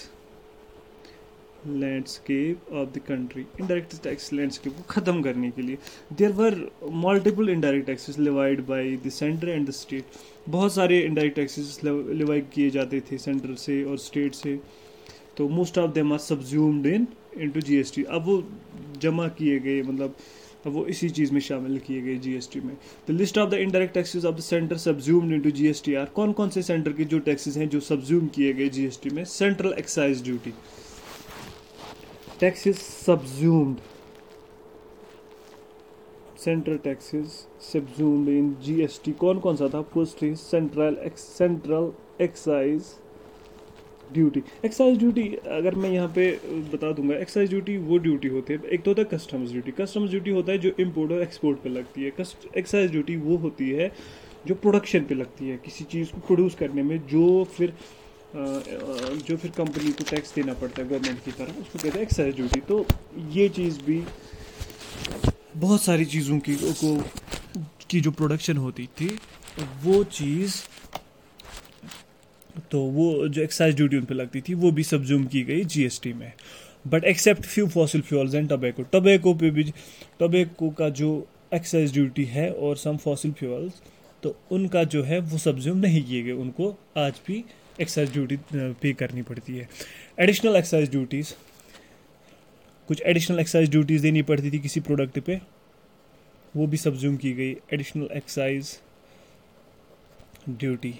landscape 1.66 2.72
of 2.72 2.88
the 2.90 3.00
country 3.08 3.42
indirect 3.60 4.02
tax 4.04 4.32
landscape 4.32 4.72
को 4.72 4.82
ख़त्म 4.90 5.22
करने 5.22 5.50
के 5.50 5.62
लिए। 5.62 5.78
There 6.12 6.32
were 6.32 6.54
multiple 7.04 7.48
indirect 7.48 7.86
taxes 7.86 8.18
levied 8.18 8.66
by 8.66 8.90
the 9.06 9.10
centre 9.10 9.48
and 9.48 9.68
the 9.68 9.70
state 9.72 10.04
बहुत 10.48 10.74
सारे 10.74 11.00
इनडायरेक्ट 11.00 11.36
टैक्सेस 11.36 11.78
लिवाइड 11.84 12.50
किए 12.50 12.70
जाते 12.70 13.00
थे 13.10 13.18
सेंटर 13.18 13.54
से 13.56 13.82
और 13.84 13.98
स्टेट 14.00 14.34
से। 14.34 14.58
तो 15.36 15.48
most 15.48 15.78
of 15.78 15.90
them 15.92 16.12
are 16.12 16.18
subsumed 16.20 16.86
in 16.86 17.06
into 17.38 17.60
GST 17.60 18.02
अब 18.04 18.24
वो 18.24 18.42
जमा 19.02 19.28
किए 19.38 19.58
गए 19.60 19.82
मतलब 19.82 20.16
अब 20.66 20.72
वो 20.72 20.84
इसी 20.86 21.08
चीज़ 21.10 21.32
में 21.32 21.40
शामिल 21.40 21.78
किए 21.86 22.00
गए 22.02 22.16
जीएसटी 22.16 22.60
में। 22.60 22.76
The 23.08 23.10
list 23.10 23.38
of 23.38 23.50
the 23.50 23.54
indirect 23.54 23.94
taxes 23.94 24.24
of 24.24 24.36
the 24.36 24.40
centre 24.40 24.76
subsumed 24.78 25.32
into 25.34 25.50
GST 25.52 25.94
are 25.94 26.06
कौन 26.14 26.32
कौन 26.32 26.48
से 26.48 26.62
सेंटर 26.62 26.92
के 26.92 27.04
जो 27.04 27.18
टैक्सेस 27.20 27.56
हैं 27.56 27.68
जो 27.68 27.80
सब्ज्यूम 27.82 28.26
किए 28.26 28.52
गए 28.52 28.68
जीएसटी 28.68 29.10
में? 29.10 29.24
Central 29.24 29.74
excise 29.78 30.22
duty 30.24 30.52
is 32.40 32.78
subsumed. 32.78 33.78
Central 36.38 36.76
taxes 36.84 37.34
subsumed 37.62 38.28
in 38.28 38.54
GST 38.62 39.12
कौन 39.18 39.38
कौन 39.40 39.56
सा 39.56 39.68
था? 39.74 39.82
Firstly 39.92 40.34
central 40.36 40.96
central 41.16 41.92
excise 42.20 42.84
duty 44.14 44.42
excise 44.64 44.98
duty 44.98 45.28
अगर 45.58 45.74
मैं 45.74 45.90
यहाँ 45.90 46.08
पे 46.14 46.30
बता 46.72 46.90
दूँगा 46.92 47.16
एक्साइज 47.16 47.50
ड्यूटी 47.50 47.76
वो 47.78 47.98
ड्यूटी 47.98 48.28
होती 48.28 48.52
है। 48.52 48.60
एक 48.64 48.82
तो 48.82 48.90
होता 48.90 49.02
है 49.02 49.08
कस्टम्स 49.12 49.50
ड्यूटी 49.52 49.72
कस्टम्स 49.72 50.10
ड्यूटी 50.10 50.30
होता 50.30 50.52
है 50.52 50.58
जो 50.58 50.72
इम्पोर्ट 50.80 51.12
और 51.12 51.22
एक्सपोर्ट 51.22 51.62
पे 51.62 51.68
लगती 51.68 52.02
है। 52.02 52.12
एक्साइज 52.56 52.90
ड्यूटी 52.90 53.16
वो 53.16 53.36
होती 53.36 53.70
है 53.70 53.90
जो 54.46 54.54
प्रोडक्शन 54.54 55.04
पे 55.04 55.14
लगती 55.14 55.48
है। 55.48 55.56
किसी 55.64 55.84
चीज़ 55.84 56.12
को 56.12 56.26
प्रोड्यूस 56.26 56.54
करने 56.54 56.82
में, 56.82 56.98
जो 56.98 57.44
फिर 57.56 57.74
जो 58.34 59.36
फिर 59.36 59.50
कंपनी 59.50 59.92
को 59.92 60.04
टैक्स 60.10 60.34
देना 60.34 60.52
पड़ता 60.54 60.82
है 60.82 60.88
गवर्नमेंट 60.88 61.24
की 61.24 61.30
तरफ़, 61.32 61.60
उसको 61.60 61.78
कहते 61.78 61.98
हैं 61.98 62.02
एक्साइज 62.02 62.34
ड्यूटी 62.36 62.60
तो 62.60 62.86
ये 63.30 63.48
चीज़ 63.50 63.80
भी 63.82 64.02
बहुत 65.56 65.82
सारी 65.82 66.04
चीज़ों 66.06 66.38
की 66.38 66.56
को, 66.56 66.96
की 67.90 68.00
जो 68.00 68.10
प्रोडक्शन 68.12 68.56
होती 68.56 68.86
थी, 69.00 69.08
वो 69.84 70.02
चीज़ 70.04 70.56
तो 72.70 72.78
वो 72.80 73.28
जो 73.28 73.42
एक्साइज 73.42 73.74
ड्यूटी 73.76 73.96
उन 73.96 74.04
पर 74.04 74.14
लगती 74.14 74.40
थी, 74.40 74.54
वो 74.54 74.70
भी 74.72 74.84
सब्जूम 74.84 75.24
की 75.26 75.42
गई 75.44 75.64
जीएसटी 75.66 76.12
में. 76.12 76.32
But 76.84 77.04
except 77.04 77.44
few 77.44 77.66
fossil 77.68 78.00
fuels 78.02 78.34
and 78.34 78.48
tobacco 78.48 78.82
tobacco 78.92 79.34
पे 79.34 79.50
भी 79.50 79.62
टोबैको 80.20 80.70
का 80.70 80.88
जो 80.90 81.10
एक्साइज 81.54 81.92
ड्यूटी 81.92 82.24
है 82.26 82.50
और 82.52 82.76
सम 82.76 82.96
फॉसिल 82.96 83.32
फ्यूल्स 83.32 83.82
तो 84.22 84.34
उनका 84.52 84.84
जो 84.84 85.02
है 85.02 85.18
वो 85.20 85.38
सब्ज्यूम 85.38 85.78
नहीं 85.78 86.02
किए 86.04 86.22
गए, 86.22 86.32
उनको 86.32 86.76
आज 86.98 87.20
भी 87.26 87.44
एक्साइज 87.80 88.12
ड्यूटी 88.12 88.36
पे 88.54 88.92
करनी 88.94 89.22
पड़ती 89.22 89.56
है। 89.56 89.68
एडिशनल 90.18 90.56
एक्साइज 90.56 90.90
ड्यूटीज़ 90.90 91.32
कुछ 92.88 93.02
एडिशनल 93.02 93.40
एक्साइज 93.40 93.70
ड्यूटीज़ 93.70 94.02
देनी 94.02 94.22
पड़ती 94.22 94.50
थी 94.52 94.58
किसी 94.58 94.80
प्रोडक्ट 94.80 95.18
पे, 95.18 95.40
वो 96.54 96.66
भी 96.66 96.76
सब्ज्यूम 96.76 97.16
की 97.16 97.32
गई। 97.32 97.50
एडिशनल 97.50 98.08
एक्साइज 98.16 98.78
ड्यूटी 100.50 100.94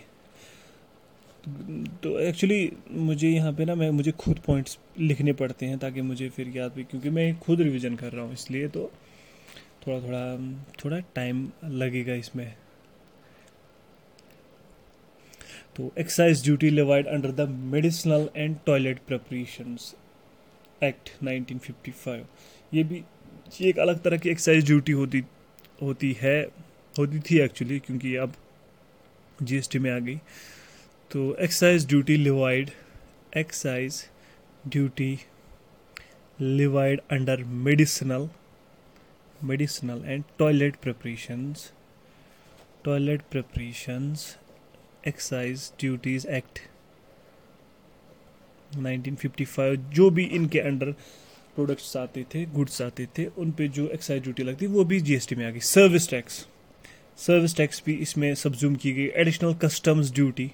तो 2.03 2.19
एक्चुअली 2.21 2.73
मुझे 2.91 3.29
यहाँ 3.29 3.53
पे 3.53 3.65
ना, 3.65 3.75
मैं, 3.75 3.91
मुझे 3.91 4.11
खुद 4.13 4.39
पॉइंट्स 4.39 4.79
लिखने 5.01 5.33
पड़ते 5.33 5.67
हैं 5.67 5.79
ताकि 5.79 6.01
मुझे 6.03 6.29
फिर 6.29 6.57
याद 6.57 6.73
भी, 6.73 6.85
क्योंकि 6.85 7.11
मैं 7.11 7.39
खुद 7.39 7.61
रिवीजन 7.61 7.97
कर 7.97 8.13
रहा 8.13 8.25
हूँ 8.25 8.33
इसलिए 8.33 8.69
तो 8.69 8.91
थोड़ा 9.87 9.99
थोड़ा 10.01 10.37
थोड़ा 10.85 10.99
टाइम 11.15 11.49
लगेगा 11.65 12.15
इसमें। 12.15 12.55
तो 15.77 15.93
excise 15.99 16.45
duty 16.45 16.71
levied 16.71 17.07
under 17.07 17.31
the 17.31 17.49
medicinal 17.49 18.29
and 18.37 18.57
toilet 18.67 18.99
preparations 19.07 19.95
act 20.83 21.11
1955 21.25 22.25
ये 22.75 22.83
भी 22.85 23.05
ये 23.61 23.69
एक 23.69 23.79
अलग 23.79 24.03
तरह 24.03 24.19
की 24.19 24.31
एक्साइज 24.31 24.67
ड्यूटी 24.67 24.93
होती 24.93 25.23
होती 25.83 26.17
है, 26.21 26.43
होती 26.99 27.21
थी 27.21 27.39
एक्चुअली 27.39 27.79
क्योंकि 27.79 28.15
अब 28.17 28.33
जीएसटी 29.43 29.79
में 29.79 29.91
आ 29.91 29.99
गई। 29.99 30.17
तो 31.11 31.37
excise 31.37 31.87
duty 31.87 32.17
levied 32.17 32.71
excise 33.37 34.05
duty 34.69 35.19
levied 36.41 37.01
under 37.11 37.45
medicinal 37.45 38.29
medicinal 39.45 40.05
and 40.05 40.25
toilet 40.39 40.77
preparations 40.77 41.73
toilet 42.85 43.23
preparations 43.31 44.39
excise 45.09 45.73
duties 45.81 46.27
act 46.29 46.59
1955 48.77 49.77
जो 49.95 50.11
भी 50.11 50.25
इनके 50.25 50.61
अंडर 50.61 50.93
प्रोडक्ट्स 51.55 51.97
आते 51.97 52.25
थे 52.35 52.45
गुड्स 52.45 52.83
आते 52.83 53.07
थे, 53.19 53.27
उन 53.27 53.51
पे 53.51 53.69
जो 53.69 53.89
एक्साइज 53.89 54.23
ड्यूटी 54.23 54.43
लगती, 54.43 54.67
वो 54.67 54.85
भी 54.85 55.01
जीएसटी 55.01 55.35
में 55.35 55.47
आ 55.47 55.51
गई। 55.51 55.61
सर्विस 55.61 56.09
टैक्स 56.11 56.47
सर्विस 57.17 57.57
टैक्स 57.57 57.83
भी 57.87 57.95
इसमें 57.95 58.35
सब्ज्यूम 58.35 58.77
की 58.77 58.93
गई। 58.93 59.07
Additional 59.15 59.55
customs 59.55 60.13
duty 60.13 60.51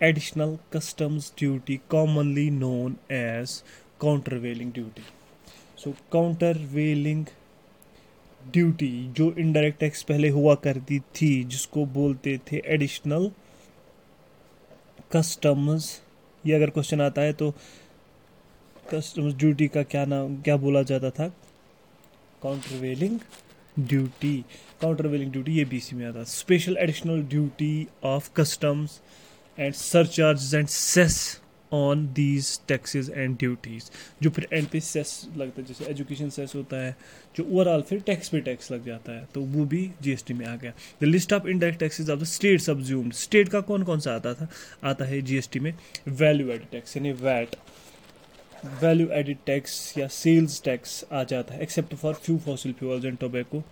additional 0.00 0.52
customs 0.70 1.30
duty 1.30 1.74
commonly 1.88 2.48
known 2.50 2.98
as 3.10 3.62
countervailing 4.00 4.70
duty 4.70 5.04
so, 5.76 5.94
countervailing 6.10 7.26
duty 8.42 8.90
जो 9.16 9.30
इनडायरेक्ट 9.38 9.78
टैक्स 9.80 10.02
पहले 10.02 10.28
हुआ 10.28 10.54
करती 10.64 10.98
थी, 11.00 11.32
जिसको 11.44 11.84
बोलते 11.86 12.38
थे 12.50 12.62
एडिशनल 12.66 13.30
कस्टम्स 15.12 16.00
ये 16.44 16.54
अगर 16.54 16.70
क्वेश्चन 16.70 17.00
आता 17.00 17.22
है 17.22 17.32
तो 17.32 17.50
कस्टम्स 18.92 19.34
ड्यूटी 19.34 19.68
का 19.68 19.82
क्या 19.82 20.04
नाम, 20.04 20.40
क्या 20.42 20.56
बोला 20.56 20.82
जाता 20.82 21.10
था? 21.10 21.28
काउंटरवेलिंग 22.42 23.18
ड्यूटी 23.78 24.36
काउंटरवेलिंग 24.82 25.32
ड्यूटी 25.32 25.52
ये 25.52 25.64
बीसी 25.64 25.96
में 25.96 26.06
आता 26.06 26.24
special 26.24 26.76
additional 26.80 27.22
duty 27.22 27.86
of 28.04 28.30
customs 28.36 29.00
and 29.58 29.74
surcharge 29.74 30.54
and 30.54 30.66
cess 30.68 31.39
on 31.72 32.06
these 32.14 32.58
taxes 32.68 33.10
and 33.10 33.36
duties 33.38 33.90
जो 34.22 34.30
फिर 34.30 34.48
एंड 34.52 34.66
पे 34.68 34.80
सेस 34.80 35.26
लगता 35.36 35.60
है, 35.60 35.66
जैसे 35.66 35.84
एजुकेशन 35.90 36.30
सेस 36.30 36.54
होता 36.54 36.76
है, 36.76 36.96
जो 37.36 37.44
ओवरऑल 37.44 37.82
फिर 37.82 38.00
टैक्स 38.06 38.28
पे 38.28 38.40
टैक्स 38.40 38.70
लग 38.72 38.86
जाता 38.86 39.12
है 39.12 39.26
तो 39.34 39.40
वो 39.42 39.64
भी 39.64 39.90
जीएसटी 40.02 40.34
में 40.34 40.46
आ 40.46 40.54
गया। 40.56 40.72
The 41.02 41.04
list 41.04 41.32
of 41.32 41.48
indirect 41.48 41.80
taxes 41.80 42.10
of 42.10 42.20
the 42.20 42.24
state 42.26 42.60
subsumed 42.60 43.12
state 43.14 43.48
का 43.48 43.60
कौन 43.62 43.84
कौन 43.84 44.00
सा 44.00 44.14
आता 44.14 44.34
था? 44.34 44.48
आता 44.84 45.04
है 45.04 45.20
जीएसटी 45.22 45.60
में 45.60 45.74
वैल्यू 46.08 46.50
एडिड 46.50 46.68
टैक्स 46.70 46.96
यानी 46.96 47.12
वैट 47.22 47.56
वैल्यू 48.82 49.08
एडिड 49.12 49.38
टैक्स 49.46 49.72
या 49.98 50.06
सेल्स 50.12 50.62
टैक्स 50.62 51.04
आ 51.12 51.22
जाता 51.24 51.54
है 51.54 51.62
except 51.62 51.94
for 51.94 52.14
few 52.14 52.38
fossil 52.46 52.72
fuels 52.72 53.04
and 53.04 53.18
tobacco 53.18 53.62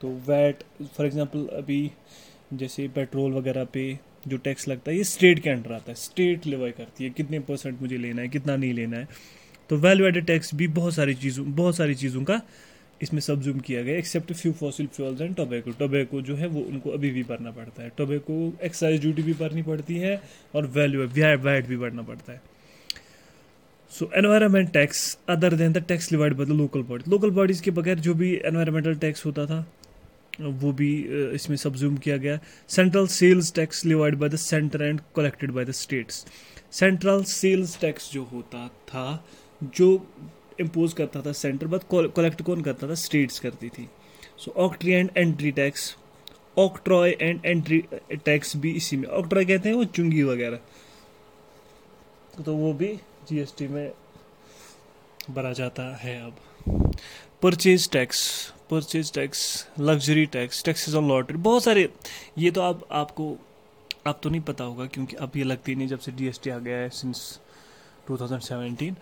तो 0.00 0.08
वैट 0.28 0.62
फॉर 0.96 1.06
एग्जांपल 1.06 1.46
अभी 1.56 1.90
जैसे 2.52 2.86
पेट्रोल 2.88 3.32
वगैरह 3.32 3.64
पे 3.64 3.84
जो 4.28 4.36
टैक्स 4.38 4.68
लगता 4.68 4.90
है, 4.90 4.96
ये 4.96 5.04
स्टेट 5.04 5.38
के 5.38 5.50
अंडर 5.50 5.72
आता 5.72 5.90
है। 5.90 5.94
स्टेट 5.96 6.46
लेवाई 6.46 6.70
करती 6.72 7.04
है, 7.04 7.10
कितने 7.10 7.40
परसेंट 7.40 7.82
मुझे 7.82 7.96
लेना 7.96 8.22
है, 8.22 8.28
कितना 8.28 8.56
नहीं 8.56 8.72
लेना 8.74 8.96
है। 8.96 9.08
तो 9.70 9.76
वैल्यू 9.78 10.06
एडेड 10.06 10.26
टैक्स 10.26 10.54
भी 10.54 10.66
बहुत 10.70 10.94
सारी 10.94 11.14
चीज़ों, 11.16 11.44
बहुत 11.54 11.76
सारी 11.76 11.94
चीज़ों 11.94 12.22
का 12.24 12.40
इसमें 13.00 13.20
सब्ज्यूम 13.20 13.58
किया 13.60 13.82
गया 13.82 13.96
except 13.98 14.32
few 14.32 14.52
fossil 14.52 14.86
fuels 14.86 15.20
and 15.20 15.34
tobacco 15.36 15.70
tobacco 15.78 16.20
जो 16.22 16.36
है 16.36 16.46
वो 16.46 16.60
उनको 16.62 16.90
अभी 16.90 17.10
भी 17.10 17.22
भरना 17.22 17.50
पड़ता 17.50 17.82
है। 17.82 17.90
टोबैको 17.96 18.36
एक्साइज 18.64 19.00
ड्यूटी 19.00 19.22
भी 19.22 19.32
भरनी 19.34 19.62
पड़ती 19.62 19.96
है 19.98 20.20
और 20.54 20.66
वैल्यू 20.76 21.06
वैट 21.06 21.66
भी 21.66 21.76
भरना 21.76 22.02
पड़ता 22.02 22.32
है। 22.32 22.40
So 23.92 24.10
environment 24.16 24.72
tax 24.72 25.02
other 25.28 25.54
than 25.54 25.72
the 25.72 25.82
tax 25.88 26.10
levied 26.12 26.34
by 26.34 26.46
the 26.46 26.50
local 26.52 26.82
body 26.82 27.10
local 27.10 27.30
bodies 27.30 27.62
के 27.62 27.70
बगैर 27.70 27.98
जो 27.98 28.14
भी 28.14 28.32
एनवायरमेंटल 28.44 28.94
टैक्स 28.96 29.26
होता 29.26 29.46
था 29.46 29.64
वो 30.40 30.72
भी 30.72 30.90
इसमें 31.34 31.56
सब्ज्यूम 31.56 31.96
किया 31.96 32.16
गया। 32.16 32.38
Central 32.68 33.06
sales 33.08 33.52
tax 33.52 33.84
levied 33.84 34.14
by 34.18 34.28
the 34.28 34.36
centre 34.36 34.82
and 34.82 35.00
collected 35.16 35.50
by 35.50 35.64
the 35.64 35.70
states 35.72 36.24
central 36.72 37.22
sales 37.24 37.78
tax 37.80 38.10
जो 38.12 38.22
होता 38.32 38.66
था, 38.68 39.24
जो 39.62 40.06
इम्पोज 40.60 40.92
करता 40.92 41.20
था 41.22 41.32
सेंटर 41.32 41.66
बट 41.66 41.82
कलेक्ट 42.16 42.42
कौन 42.42 42.62
करता 42.62 42.88
था? 42.88 42.94
स्टेट्स 42.94 43.38
करती 43.38 43.68
थी। 43.68 43.88
So 44.38 44.50
octroi 44.56 44.92
and 44.92 45.10
entry 45.16 45.50
tax 45.52 45.94
octroi 46.58 47.16
and 47.20 47.44
entry 47.46 47.82
tax 48.14 48.56
भी 48.56 48.70
इसी 48.72 48.96
में। 48.96 49.08
ऑक्ट्रॉय 49.08 49.44
कहते 49.44 49.68
हैं 49.68 49.76
वो 49.76 49.84
चुंगी 49.86 50.22
वगैरह। 50.22 50.60
तो 52.44 52.54
वो 52.54 52.72
भी 52.74 52.88
जीएसटी 53.28 53.68
में 53.68 53.92
भरा 55.30 55.52
जाता 55.52 55.82
है 55.96 56.20
अब। 56.22 56.36
Purchase 57.42 57.88
tax 57.90 58.52
purchase 58.70 59.12
tax 59.12 59.42
luxury 59.80 60.26
tax 60.26 60.64
taxes 60.64 60.94
on 60.94 61.08
lottery 61.08 61.36
बहुत 61.38 61.64
सारे, 61.64 61.88
ये 62.38 62.50
तो 62.50 62.60
आप 62.60 62.86
आपको 62.92 63.36
आप 64.06 64.20
तो 64.22 64.30
नहीं 64.30 64.40
पता 64.40 64.64
होगा 64.64 64.86
क्योंकि 64.86 65.16
अब 65.16 65.36
ये 65.36 65.44
लगती 65.44 65.74
नहीं 65.74 65.88
जब 65.88 65.98
से 65.98 66.12
जीएसटी 66.12 66.50
आ 66.50 66.58
गया 66.58 66.76
है 66.76 66.88
सिंस 66.88 67.40
2017 68.10 68.94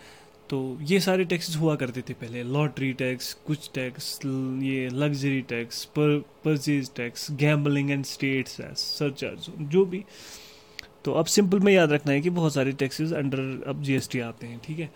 तो 0.49 0.77
ये 0.81 0.99
सारे 0.99 1.25
टैक्सेस 1.25 1.55
हुआ 1.55 1.75
करते 1.75 2.01
थे 2.01 2.13
पहले 2.13 2.43
लॉटरी 2.43 2.91
टैक्स 2.93 3.33
कुछ 3.47 3.69
टैक्स 3.73 4.19
ये 4.25 4.89
लग्जरी 4.89 5.41
टैक्स 5.41 5.83
पर 5.97 6.17
purchase 6.45 6.91
tax 6.95 7.27
gambling 7.31 7.91
and 7.91 8.05
states 8.05 8.57
surcharge 8.79 9.49
जो 9.69 9.85
भी। 9.85 10.03
तो 11.05 11.13
अब 11.13 11.25
सिंपल 11.25 11.59
में 11.59 11.73
याद 11.73 11.91
रखना 11.91 12.13
है 12.13 12.21
कि 12.21 12.29
बहुत 12.29 12.53
सारे 12.53 12.71
टैक्सेस 12.71 13.11
अंडर 13.13 13.63
अब 13.67 13.81
जीएसटी 13.83 14.19
आते 14.19 14.47
हैं, 14.47 14.59
ठीक 14.59 14.79
है? 14.79 14.89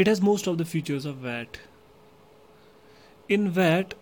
It 0.00 0.08
has 0.08 0.22
most 0.22 0.48
of 0.48 0.56
the 0.56 0.64
features 0.64 1.06
of 1.06 1.16
VAT 1.16 1.56
in 3.30 3.48
VAT 3.48 3.94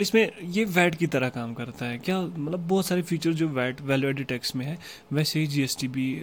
इसमें 0.00 0.30
ये 0.42 0.64
वैट 0.64 0.94
की 0.94 1.06
तरह 1.06 1.28
काम 1.28 1.52
करता 1.54 1.86
है। 1.86 1.98
क्या 1.98 2.20
मतलब 2.20 2.60
बहुत 2.68 2.86
सारे 2.86 3.02
फीचर 3.02 3.32
जो 3.32 3.48
वैट 3.48 3.80
वैल्यू 3.80 4.10
एडिड 4.10 4.26
टैक्स 4.26 4.54
में 4.56 4.64
है, 4.66 4.78
वैसे 5.12 5.40
ही 5.40 5.46
जीएसटी 5.46 5.88
भी, 5.88 6.14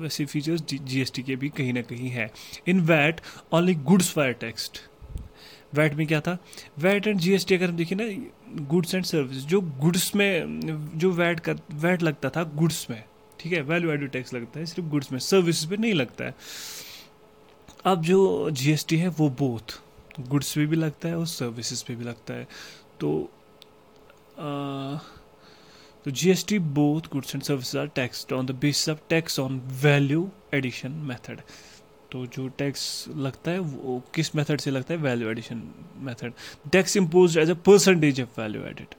वैसे 0.00 0.24
फीचर्स 0.24 0.62
जीएसटी 0.62 1.22
के 1.22 1.36
भी 1.36 1.48
कहीं 1.48 1.72
ना 1.72 1.82
कहीं 1.82 2.10
है। 2.10 2.30
In 2.68 2.80
VAT 2.80 3.20
only 3.52 3.74
goods 3.74 4.10
fire 4.12 4.32
text 4.32 4.80
VAT 5.74 5.94
में 5.94 6.06
क्या 6.06 6.20
था? 6.20 6.36
वैट 6.78 7.06
एंड 7.06 7.18
जीएसटी 7.20 7.54
अगर 7.54 7.68
हम 7.68 7.76
देखें 7.76 7.96
ना 7.96 8.04
गुड्स 8.64 8.94
एंड 8.94 9.04
सर्विस 9.04 9.44
जो 9.44 9.60
गुड्स 9.60 10.14
में, 10.16 10.60
जो 10.94 11.10
वैट 11.12 11.40
कर 11.40 11.58
वैट 11.74 12.02
लगता 12.02 12.30
था 12.30 12.44
गुड्स 12.54 12.86
में, 12.90 13.02
ठीक 13.40 13.52
है? 13.52 13.60
वैल्यू 13.62 13.90
एडेड 13.90 14.10
टैक्स 14.10 14.34
लगता 14.34 14.60
है, 14.60 14.66
सिर्फ़ 14.66 14.88
गुड्स 14.90 15.12
में। 15.12 15.18
सर्विस 15.18 15.64
पे 15.64 15.76
नहीं 15.76 15.94
लगता 15.94 16.24
है। 16.24 16.34
अब 17.86 18.02
जो 18.02 18.50
जीएसटी 18.50 18.96
है 18.96 19.08
वो 19.18 19.28
बोथ 19.38 19.78
गुड्स 20.28 20.52
पे 20.54 20.66
भी 20.66 20.76
लगता 20.76 21.08
है 21.08 21.18
और 21.18 21.26
सर्विसेज़ 21.26 21.84
पे 21.88 21.94
भी 21.94 22.04
लगता 22.04 22.34
है. 22.34 22.46
तो 23.00 23.30
आ, 24.38 24.98
तो 26.04 26.10
GST 26.10 26.58
both 26.80 27.08
goods 27.12 27.34
and 27.34 27.42
services 27.42 27.78
are 27.78 27.86
tax 27.96 28.26
on 28.32 28.46
the 28.46 28.54
basis 28.60 28.88
of 28.88 28.98
tax 29.10 29.38
on 29.40 29.60
value 29.82 30.28
addition 30.54 30.90
method 31.08 31.40
तो 32.12 32.26
जो 32.26 32.48
टैक्स 32.58 33.04
लगता 33.16 33.50
है 33.50 33.58
वो 33.58 34.02
किस 34.14 34.34
मेथड 34.36 34.60
से 34.60 34.70
लगता 34.70 34.94
है? 34.94 35.00
Value 35.00 35.30
addition 35.30 35.62
method 35.96 36.32
tax 36.72 36.96
impose 36.96 37.38
as 37.38 37.50
a 37.50 37.54
percentage 37.66 38.20
of 38.20 38.40
value 38.40 38.62
added 38.66 38.94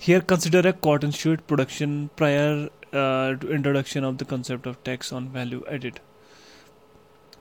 here 0.00 0.20
consider 0.20 0.60
a 0.60 1.12
shirt 1.12 1.46
production 1.46 2.08
prior 2.16 2.68
uh, 2.92 3.34
to 3.34 3.52
introduction 3.52 4.04
of 4.04 4.18
the 4.18 4.24
concept 4.24 4.66
of 4.66 4.82
tax 4.84 5.12
on 5.12 5.28
value 5.28 5.62
added. 5.68 6.00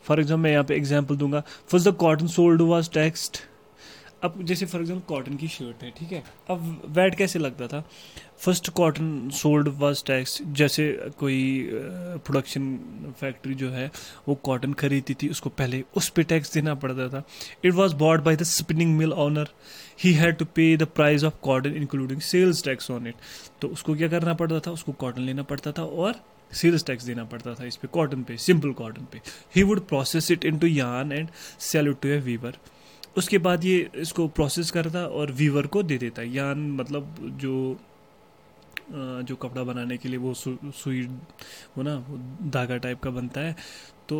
For 0.07 0.19
example 0.19 0.43
मैं 0.43 0.51
यहाँ 0.51 0.63
पे 0.63 0.75
example 0.75 1.15
दूँगा। 1.17 1.43
First 1.69 1.89
the 1.89 1.95
cotton 1.97 2.27
sold 2.29 2.61
was 2.63 2.89
taxed 2.93 3.45
अब 4.23 4.41
जैसे 4.43 4.65
for 4.65 4.81
example 4.81 5.03
cotton 5.07 5.35
की 5.37 5.47
shirt 5.47 5.83
है, 5.83 5.89
ठीक 5.97 6.11
है? 6.11 6.23
अब 6.49 6.81
वैट 6.89 7.15
कैसे 7.15 7.39
लगता 7.39 7.67
था? 7.67 7.83
First 8.39 8.69
cotton 8.69 9.29
sold 9.33 9.67
was 9.79 10.03
tax 10.05 10.41
जैसे 10.57 10.87
कोई 11.19 11.69
प्रोडक्शन 11.71 13.13
फैक्ट्री 13.19 13.53
जो 13.55 13.69
है, 13.69 13.89
वो 14.27 14.35
कॉटन 14.43 14.73
खरीदती 14.73 15.13
थी, 15.13 15.29
उसको 15.29 15.49
पहले 15.51 15.83
उस 15.95 16.09
पर 16.09 16.23
टैक्स 16.23 16.53
देना 16.53 16.73
पड़ता 16.75 17.07
था। 17.09 17.23
It 17.65 17.73
was 17.73 17.95
bought 17.95 18.23
by 18.23 18.35
the 18.35 18.43
spinning 18.45 18.97
mill 18.97 19.13
owner 19.15 19.49
he 20.03 20.13
had 20.13 20.37
to 20.37 20.45
pay 20.55 20.75
the 20.77 20.87
price 20.95 21.23
of 21.23 21.35
cotton 21.43 21.75
including 21.75 22.21
sales 22.23 22.63
tax 22.63 22.91
on 22.91 23.07
it 23.07 23.15
तो 23.61 23.67
उसको 23.67 23.95
क्या 23.95 24.07
करना 24.07 24.33
पड़ता 24.33 24.59
था? 24.59 24.71
उसको 24.71 24.91
कॉटन 24.93 25.21
लेना 25.21 25.43
पड़ता 25.43 25.71
था 25.71 25.83
और 25.83 26.21
सेल्स 26.51 26.86
टैक्स 26.86 27.04
देना 27.04 27.24
पड़ता 27.25 27.54
था 27.54 27.66
इस 27.66 27.75
पर 27.75 27.88
कॉटन 27.89 28.24
पे 28.24 28.38
सिंपल 28.38 28.72
कॉटन 28.74 29.08
पे। 29.12 29.22
He 29.56 29.63
would 29.63 29.86
process 29.88 30.32
it 30.32 30.46
into 30.60 30.68
yarn 30.68 31.12
and 31.12 31.30
sell 31.62 31.88
it 31.88 32.01
to 32.01 32.10
a 32.10 32.18
weaver 32.22 32.58
उसके 33.18 33.38
बाद 33.39 33.63
ये 33.66 33.89
इसको 33.96 34.27
प्रोसेस 34.30 34.72
करता 34.72 35.06
और 35.10 35.32
वीवर 35.34 35.68
को 35.68 35.84
दे 35.84 35.98
देता। 35.98 36.22
यान 36.24 36.72
मतलब 36.72 37.16
जो 37.42 37.77
जो 38.89 39.36
कपड़ा 39.36 39.63
बनाने 39.63 39.98
के 39.98 40.10
लिए 40.10 40.18
वो 40.18 40.34
सुई, 40.34 41.01
वो 41.01 41.84
ना, 41.84 41.96
वो 41.98 42.18
धागा 42.50 42.77
टाइप 42.77 43.00
का 43.00 43.10
बनता 43.12 43.42
है 43.42 43.56
तो 44.10 44.20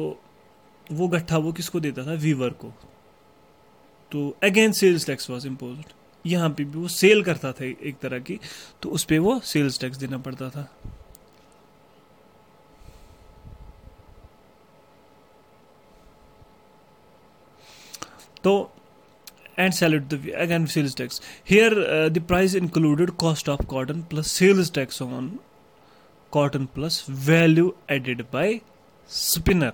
वो 0.92 1.08
गट्ठा 1.08 1.38
वो 1.38 1.52
किसको 1.52 1.80
देता 1.80 2.06
था? 2.06 2.14
वीवर 2.14 2.50
को। 2.56 2.74
तो 4.12 4.30
again 4.44 4.72
sales 4.72 5.06
tax 5.06 5.30
was 5.30 5.48
impose 5.48 5.78
यहाँ 6.26 6.50
पे 6.50 6.64
भी 6.64 6.78
वो 6.78 6.88
सेल 6.90 7.24
करता 7.24 7.52
था 7.52 7.66
एक 7.66 7.98
तरह 8.02 8.20
की 8.20 8.40
तो 8.82 8.90
उस 8.90 9.04
पर 9.04 9.20
वो 9.20 9.40
सेल्स 9.46 9.80
टैक्स 9.82 9.98
देना 9.98 10.18
पड़ता 10.20 10.50
था। 10.50 10.68
तो 18.48 18.58
and 19.64 19.74
sell 19.76 19.94
it 19.98 20.10
the 20.10 20.18
again 20.44 20.66
sales 20.68 20.96
tax. 20.98 21.20
Here 21.44 21.72
uh, 21.74 22.10
the 22.10 22.22
price 22.32 22.54
included 22.54 23.18
cost 23.18 23.50
of 23.50 23.68
cotton 23.68 24.04
plus 24.10 24.32
sales 24.40 24.70
tax 24.70 25.02
on 25.02 25.40
cotton 26.36 26.68
plus 26.76 27.02
value 27.30 27.74
added 27.96 28.30
by 28.36 28.62
spinner 29.08 29.74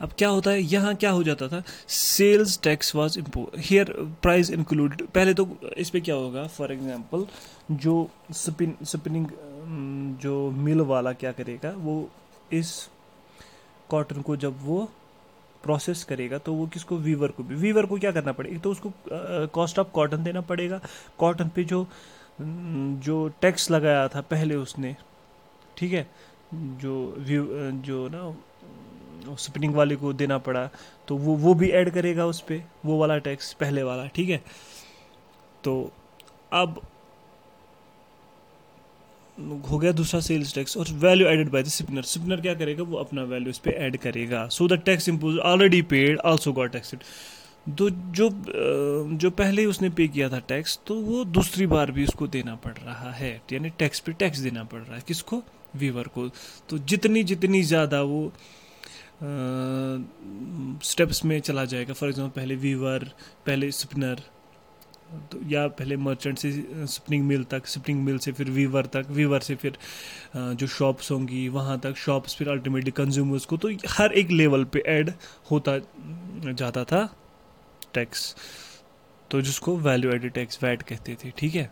अब 0.00 0.12
क्या 0.18 0.28
होता 0.28 0.50
है? 0.50 0.60
यहाँ 0.62 0.94
क्या 0.94 1.10
हो 1.10 1.22
जाता 1.22 1.48
था? 1.48 1.62
Sales 1.88 2.58
tax 2.62 2.94
was 2.94 3.18
here 3.58 3.92
price 4.22 4.50
included 4.50 5.06
पहले 5.08 5.34
तो 5.34 5.48
इस 5.76 5.90
पर 5.90 6.00
क्या 6.00 6.14
होगा? 6.14 6.46
फॉर 6.48 6.72
एग्जांपल 6.72 7.26
जो 7.72 8.10
स्पिन 8.32 8.76
स्पिनिंग 8.84 9.26
जो 10.22 10.50
मिल 10.50 10.80
वाला 10.82 11.12
क्या 11.14 11.32
करेगा? 11.32 11.70
वो 11.70 12.10
इस 12.52 12.88
कॉटन 13.90 14.20
को 14.22 14.36
जब 14.36 14.56
वो 14.62 14.88
प्रोसेस 15.64 16.04
करेगा 16.04 16.38
तो 16.38 16.52
वो 16.54 16.66
किसको? 16.66 16.96
वीवर 16.96 17.28
को 17.28 17.42
भी। 17.42 17.54
वीवर 17.56 17.86
को 17.86 17.98
क्या 17.98 18.10
करना 18.12 18.32
पड़ेगा? 18.32 18.58
तो 18.58 18.70
उसको 18.70 18.92
कॉस्ट 19.54 19.78
ऑफ़ 19.78 19.88
कॉटन 19.94 20.24
देना 20.24 20.40
पड़ेगा। 20.42 20.80
कॉटन 21.18 21.48
पे 21.48 21.64
जो 21.64 21.86
जो 22.40 23.16
टैक्स 23.40 23.70
लगाया 23.70 24.06
था 24.08 24.20
पहले 24.20 24.54
उसने, 24.56 24.96
ठीक 25.76 25.92
है? 25.92 26.06
जो 26.54 27.14
व्यू 27.18 27.46
जो 27.82 28.08
ना 28.08 28.36
स्पिनिंग 29.38 29.74
वाले 29.74 29.96
को 29.96 30.12
देना 30.14 30.38
पड़ा 30.40 30.68
तो 31.08 31.16
वो 31.16 31.34
वो 31.36 31.54
भी 31.54 31.68
ऐड 31.70 31.90
करेगा 31.90 32.26
उस 32.26 32.40
पर 32.42 32.62
वो 32.86 32.98
वाला 32.98 33.18
टैक्स 33.20 33.52
पहले 33.60 33.82
वाला, 33.82 34.06
ठीक 34.06 34.28
है? 34.30 34.42
तो 35.64 35.92
अब 36.52 36.80
हो 39.70 39.78
गया 39.78 39.92
दूसरा 39.92 40.20
सेल्स 40.20 40.54
टैक्स 40.54 40.76
और 40.76 40.88
value 41.00 41.26
added 41.28 41.50
by 41.50 41.62
the 41.62 41.68
spinner 41.68 42.02
spinner 42.04 42.40
क्या 42.40 42.54
करेगा? 42.54 42.82
वो 42.82 42.96
अपना 42.96 43.22
वैल्यू 43.24 43.50
इस 43.50 43.58
पर 43.58 43.70
ऐड 43.70 43.96
करेगा। 43.96 44.46
So 44.48 44.68
the 44.68 44.78
tax 44.86 45.08
impose 45.08 45.38
already 45.40 45.82
paid 45.84 46.18
also 46.26 46.52
got 46.52 46.72
taxed 46.72 47.02
तो 47.78 47.88
जो 47.90 48.28
जो 49.14 49.30
पहले 49.32 49.62
ही 49.62 49.66
उसने 49.66 49.88
पे 49.90 50.06
किया 50.08 50.28
था 50.28 50.38
टैक्स 50.48 50.78
तो 50.86 50.94
वो 50.96 51.24
दूसरी 51.26 51.66
बार 51.66 51.90
भी 51.90 52.04
उसको 52.04 52.26
देना 52.28 52.54
पड़ 52.56 52.72
रहा 52.74 53.10
है। 53.12 53.30
यानी 53.52 53.70
टैक्स 53.78 54.00
पे 54.00 54.12
टैक्स 54.14 54.38
देना 54.38 54.64
पड़ 54.64 54.80
रहा 54.80 54.96
है 54.96 55.02
किसको? 55.08 55.42
वीवर 55.76 56.08
को। 56.08 56.28
तो 56.68 56.78
जितनी 56.80 57.22
जितनी 57.24 57.62
ज़्यादा 57.62 58.02
वो 58.02 58.32
स्टेप्स 60.84 61.24
में 61.24 61.38
चला 61.40 61.64
जाएगा। 61.64 61.92
फॉर 61.92 62.08
एग्जांपल 62.08 62.40
पहले 62.40 62.56
वीवर 62.56 63.04
पहले 63.46 63.70
स्पिनर 63.72 64.22
तो 65.32 65.38
या 65.50 65.66
पहले 65.68 65.96
मर्चेंट 65.96 66.38
से 66.38 66.50
स्पिनिंग 66.86 67.24
मिल 67.26 67.44
तक 67.50 67.66
स्पिनिंग 67.66 68.04
मिल 68.04 68.18
से 68.18 68.32
फिर 68.32 68.50
वीवर 68.50 68.86
तक 68.86 69.06
वीवर 69.10 69.40
से 69.40 69.54
फिर 69.54 69.78
जो 70.36 70.66
शॉप्स 70.66 71.10
होंगी, 71.10 71.48
वहाँ 71.48 71.78
तक 71.80 71.96
शॉप्स 71.96 72.36
फिर 72.36 72.48
अल्टीमेटली 72.48 72.90
कंज्यूमर्स 72.90 73.44
को 73.44 73.56
तो 73.56 73.70
हर 73.88 74.12
एक 74.12 74.30
लेवल 74.30 74.64
पे 74.64 74.82
ऐड 74.88 75.12
होता 75.50 75.78
जाता 76.52 76.84
था 76.84 77.02
टैक्स 77.94 78.34
तो 79.30 79.40
जिसको 79.40 79.76
वैल्यू 79.78 80.10
एडेड 80.12 80.32
टैक्स 80.32 80.62
वैट 80.62 80.82
कहते 80.82 81.16
थे, 81.24 81.32
ठीक 81.38 81.54
है? 81.54 81.70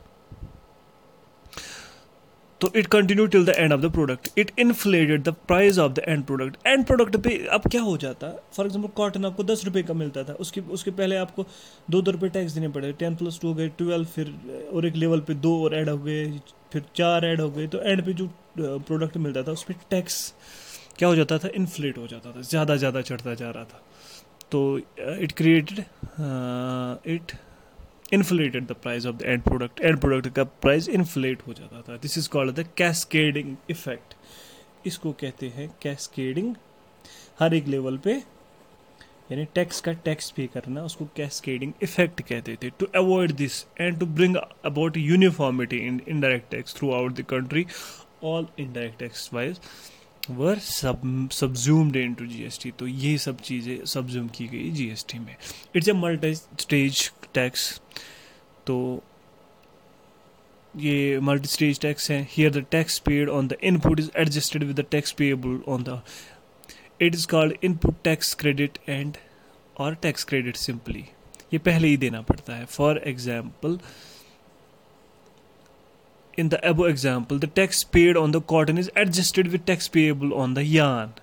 तो 2.60 2.70
it 2.76 2.86
continue 2.86 3.26
till 3.26 3.44
the 3.44 3.54
end 3.56 3.72
of 3.72 3.80
the 3.80 3.90
product 3.92 4.38
it 4.38 4.50
inflated 4.58 5.22
the 5.22 5.34
price 5.48 5.78
of 5.78 5.92
the 5.92 6.02
end 6.08 6.24
product 6.26 6.66
end 6.66 6.84
product 6.86 7.16
पे 7.24 7.36
अब 7.52 7.68
क्या 7.70 7.82
हो 7.82 7.96
जाता? 7.96 8.26
है 8.26 8.38
फॉर 8.52 8.66
एग्ज़ाम्पल 8.66 8.92
कॉटन 8.96 9.24
आपको 9.24 9.44
दस 9.44 9.64
रुपये 9.64 9.82
का 9.82 9.94
मिलता 9.94 10.24
था। 10.24 10.32
उसके 10.40 10.60
उसके 10.72 10.90
पहले 10.92 11.16
आपको 11.16 11.46
दो 11.90 12.00
दो 12.02 12.10
रुपये 12.10 12.30
टैक्स 12.30 12.52
देने 12.52 12.68
पड़े। 12.68 12.92
टेन 12.94 13.16
प्लस 13.16 13.38
टू 13.42 13.48
हो 13.48 13.54
गए 13.54 13.68
ट्वेल्व 13.78 14.04
फिर, 14.06 14.34
और 14.72 14.86
एक 14.86 14.96
लेवल 14.96 15.20
पे 15.20 15.34
दो 15.36 15.54
और 15.64 15.74
ऐड 15.74 15.88
हो 15.88 15.98
गए, 15.98 16.26
फिर 16.72 16.82
चार 16.96 17.24
ऐड 17.24 17.40
हो 17.40 17.50
गए। 17.50 17.66
तो 17.66 17.80
एंड 17.80 18.04
पे 18.04 18.12
जो 18.12 18.30
प्रोडक्ट 18.58 19.16
मिलता 19.18 19.42
था 19.42 19.52
उस 19.52 19.62
पर 19.62 19.74
टैक्स 19.90 20.32
क्या 20.98 21.08
हो 21.08 21.16
जाता 21.16 21.38
था? 21.38 21.48
इन्फ्लेट 21.54 21.98
हो 21.98 22.06
जाता 22.06 22.30
था। 22.32 22.40
ज़्यादा 22.42 22.76
ज़्यादा 22.76 23.00
चढ़ता 23.02 23.34
जा 23.34 23.50
रहा 23.50 23.64
था। 23.64 23.82
तो 24.50 24.78
it 24.78 25.32
created 25.32 25.78
it 27.14 27.32
inflated 28.12 28.66
the 28.66 28.72
price 28.82 29.06
of 29.06 29.16
the 29.16 29.22
end 29.22 29.42
product 29.42 29.80
end 29.80 29.98
product 30.00 30.34
का 30.34 30.44
प्राइस 30.44 30.88
इन्फ्लेट 30.88 31.46
हो 31.46 31.54
जाता 31.54 31.82
था। 31.82 31.96
This 32.02 32.18
is 32.18 32.28
called 32.30 32.54
the 32.54 32.66
cascading 32.76 33.56
effect 33.70 34.14
इसको 34.86 35.12
कहते 35.20 35.48
हैं 35.48 35.68
कैस्केडिंग 35.82 36.54
हर 37.40 37.54
एक 37.54 37.66
लेवल 37.68 37.96
पे, 37.98 38.12
यानी 39.30 39.44
टैक्स 39.54 39.80
का 39.80 39.92
टैक्स 40.04 40.30
पे 40.30 40.46
करना, 40.54 40.82
उसको 40.84 41.04
कैस्केडिंग 41.16 41.72
इफ़ेक्ट 41.82 42.20
कहते 42.22 42.56
थे। 42.62 42.70
To 42.80 42.86
avoid 42.96 43.32
this 43.36 43.64
and 43.80 43.98
to 44.00 44.06
bring 44.06 44.36
about 44.36 44.96
uniformity 44.96 45.78
in 45.86 46.00
indirect 46.08 46.50
tax 46.50 46.76
throughout 46.94 47.12
the 47.12 47.24
country 47.30 47.66
all 48.24 48.46
indirect 48.58 48.98
tax 48.98 49.30
wise 49.34 49.60
were 50.30 50.58
सब 50.58 51.28
सबज्यूम्ड 51.32 51.96
इन 51.96 52.14
टू 52.14 52.26
जी 52.26 52.70
तो 52.78 52.86
ये 52.86 53.16
सब 53.18 53.40
चीज़ें 53.40 53.84
सबज्यूम 53.86 54.28
की 54.28 54.46
गई 54.48 54.70
जी 54.70 54.88
एस 54.90 55.04
टी 55.08 55.18
में। 55.18 55.34
It's 55.76 55.88
a 55.88 55.92
multi 55.94 56.34
stage 56.34 57.10
tax 57.34 57.80
तो 58.66 59.02
ये 60.74 61.18
मल्टी 61.20 61.48
स्टेज 61.48 61.80
टैक्स 61.80 62.10
है। 62.10 62.20
Here 62.30 62.50
the 62.52 62.64
tax 62.70 62.98
paid 62.98 63.28
on 63.28 63.48
the 63.48 63.56
input 63.64 64.00
is 64.00 64.10
adjusted 64.16 64.64
with 64.64 64.80
the 64.80 64.84
tax 64.90 65.12
payable 65.18 65.60
on 65.68 65.82
the 65.82 66.00
it 67.02 67.14
is 67.14 67.26
called 67.28 67.64
input 67.64 68.02
tax 68.04 68.34
credit 68.34 68.78
and 68.88 69.16
और 69.76 69.94
tax 70.02 70.24
credit 70.24 70.56
simply 70.56 71.04
ये 71.52 71.58
पहले 71.60 71.88
ही 71.88 71.96
देना 71.96 72.20
पड़ता 72.22 72.54
है। 72.54 72.64
For 72.66 73.02
example 73.06 73.78
In 76.36 76.50
the 76.50 76.68
above 76.68 76.88
example, 76.88 77.38
the 77.38 77.46
tax 77.46 77.82
paid 77.82 78.16
on 78.16 78.32
the 78.32 78.40
cotton 78.40 78.76
is 78.78 78.90
adjusted 78.94 79.48
with 79.48 79.64
tax 79.64 79.88
payable 79.88 80.34
on 80.34 80.54
the 80.54 80.64
yarn. 80.64 81.14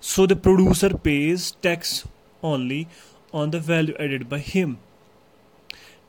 So 0.00 0.26
the 0.26 0.36
producer 0.36 0.90
pays 0.96 1.52
tax 1.62 2.06
only 2.42 2.86
on 3.32 3.50
the 3.50 3.58
value 3.58 3.96
added 3.98 4.28
by 4.28 4.38
him. 4.38 4.78